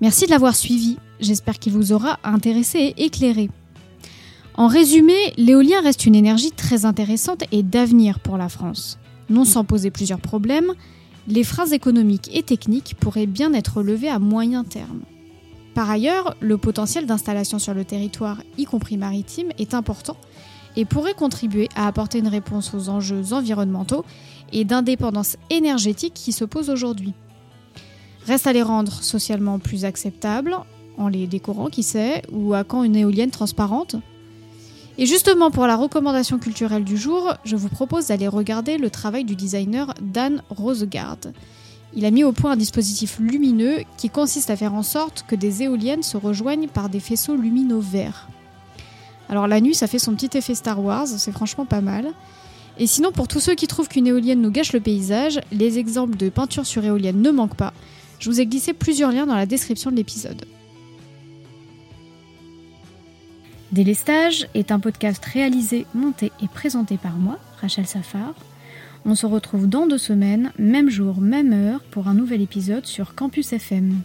Merci 0.00 0.26
de 0.26 0.30
l'avoir 0.30 0.56
suivi. 0.56 0.96
J'espère 1.20 1.58
qu'il 1.58 1.72
vous 1.72 1.92
aura 1.92 2.18
intéressé 2.24 2.78
et 2.96 3.04
éclairé. 3.04 3.50
En 4.54 4.66
résumé, 4.66 5.14
l'éolien 5.36 5.80
reste 5.80 6.06
une 6.06 6.14
énergie 6.14 6.50
très 6.50 6.84
intéressante 6.84 7.44
et 7.52 7.62
d'avenir 7.62 8.20
pour 8.20 8.36
la 8.36 8.48
France. 8.48 8.98
Non 9.30 9.44
sans 9.44 9.64
poser 9.64 9.90
plusieurs 9.90 10.20
problèmes, 10.20 10.72
les 11.28 11.44
freins 11.44 11.66
économiques 11.66 12.30
et 12.34 12.42
techniques 12.42 12.96
pourraient 12.98 13.26
bien 13.26 13.54
être 13.54 13.82
levés 13.82 14.08
à 14.08 14.18
moyen 14.18 14.64
terme. 14.64 15.00
Par 15.74 15.88
ailleurs, 15.90 16.36
le 16.40 16.58
potentiel 16.58 17.06
d'installation 17.06 17.58
sur 17.58 17.72
le 17.72 17.84
territoire, 17.84 18.42
y 18.58 18.64
compris 18.64 18.96
maritime, 18.96 19.50
est 19.58 19.74
important 19.74 20.16
et 20.76 20.84
pourrait 20.84 21.14
contribuer 21.14 21.68
à 21.74 21.86
apporter 21.86 22.18
une 22.18 22.28
réponse 22.28 22.74
aux 22.74 22.88
enjeux 22.88 23.32
environnementaux 23.32 24.04
et 24.52 24.64
d'indépendance 24.64 25.36
énergétique 25.50 26.14
qui 26.14 26.32
se 26.32 26.44
posent 26.44 26.70
aujourd'hui. 26.70 27.14
Reste 28.26 28.46
à 28.46 28.52
les 28.52 28.62
rendre 28.62 29.02
socialement 29.02 29.58
plus 29.58 29.84
acceptables, 29.84 30.56
en 30.98 31.08
les 31.08 31.26
décorant, 31.26 31.68
qui 31.68 31.82
sait, 31.82 32.22
ou 32.30 32.54
à 32.54 32.64
quand 32.64 32.84
une 32.84 32.96
éolienne 32.96 33.30
transparente 33.30 33.96
Et 34.98 35.06
justement, 35.06 35.50
pour 35.50 35.66
la 35.66 35.76
recommandation 35.76 36.38
culturelle 36.38 36.84
du 36.84 36.96
jour, 36.96 37.34
je 37.44 37.56
vous 37.56 37.68
propose 37.68 38.06
d'aller 38.06 38.28
regarder 38.28 38.78
le 38.78 38.90
travail 38.90 39.24
du 39.24 39.34
designer 39.34 39.94
Dan 40.00 40.42
Rosegaard. 40.50 41.32
Il 41.94 42.04
a 42.06 42.10
mis 42.10 42.24
au 42.24 42.32
point 42.32 42.52
un 42.52 42.56
dispositif 42.56 43.18
lumineux 43.18 43.80
qui 43.98 44.08
consiste 44.08 44.50
à 44.50 44.56
faire 44.56 44.74
en 44.74 44.82
sorte 44.82 45.24
que 45.28 45.36
des 45.36 45.62
éoliennes 45.62 46.02
se 46.02 46.16
rejoignent 46.16 46.68
par 46.68 46.88
des 46.88 47.00
faisceaux 47.00 47.36
lumineux 47.36 47.80
verts. 47.80 48.28
Alors 49.28 49.46
la 49.46 49.60
nuit, 49.60 49.74
ça 49.74 49.86
fait 49.86 49.98
son 49.98 50.14
petit 50.14 50.36
effet 50.36 50.54
Star 50.54 50.82
Wars, 50.82 51.06
c'est 51.06 51.32
franchement 51.32 51.66
pas 51.66 51.80
mal. 51.80 52.08
Et 52.78 52.86
sinon, 52.86 53.12
pour 53.12 53.28
tous 53.28 53.40
ceux 53.40 53.54
qui 53.54 53.66
trouvent 53.66 53.88
qu'une 53.88 54.06
éolienne 54.06 54.40
nous 54.40 54.50
gâche 54.50 54.72
le 54.72 54.80
paysage, 54.80 55.40
les 55.52 55.78
exemples 55.78 56.16
de 56.16 56.30
peinture 56.30 56.66
sur 56.66 56.84
éolienne 56.84 57.20
ne 57.20 57.30
manquent 57.30 57.56
pas. 57.56 57.74
Je 58.18 58.30
vous 58.30 58.40
ai 58.40 58.46
glissé 58.46 58.72
plusieurs 58.72 59.12
liens 59.12 59.26
dans 59.26 59.34
la 59.34 59.46
description 59.46 59.90
de 59.90 59.96
l'épisode. 59.96 60.46
Délestage 63.72 64.48
est 64.54 64.70
un 64.70 64.80
podcast 64.80 65.24
réalisé, 65.24 65.86
monté 65.94 66.30
et 66.42 66.48
présenté 66.48 66.98
par 66.98 67.16
moi, 67.16 67.38
Rachel 67.60 67.86
Safar, 67.86 68.34
on 69.04 69.14
se 69.14 69.26
retrouve 69.26 69.68
dans 69.68 69.86
deux 69.86 69.98
semaines, 69.98 70.52
même 70.58 70.90
jour, 70.90 71.20
même 71.20 71.52
heure, 71.52 71.80
pour 71.90 72.08
un 72.08 72.14
nouvel 72.14 72.40
épisode 72.40 72.86
sur 72.86 73.14
Campus 73.14 73.52
FM. 73.52 74.02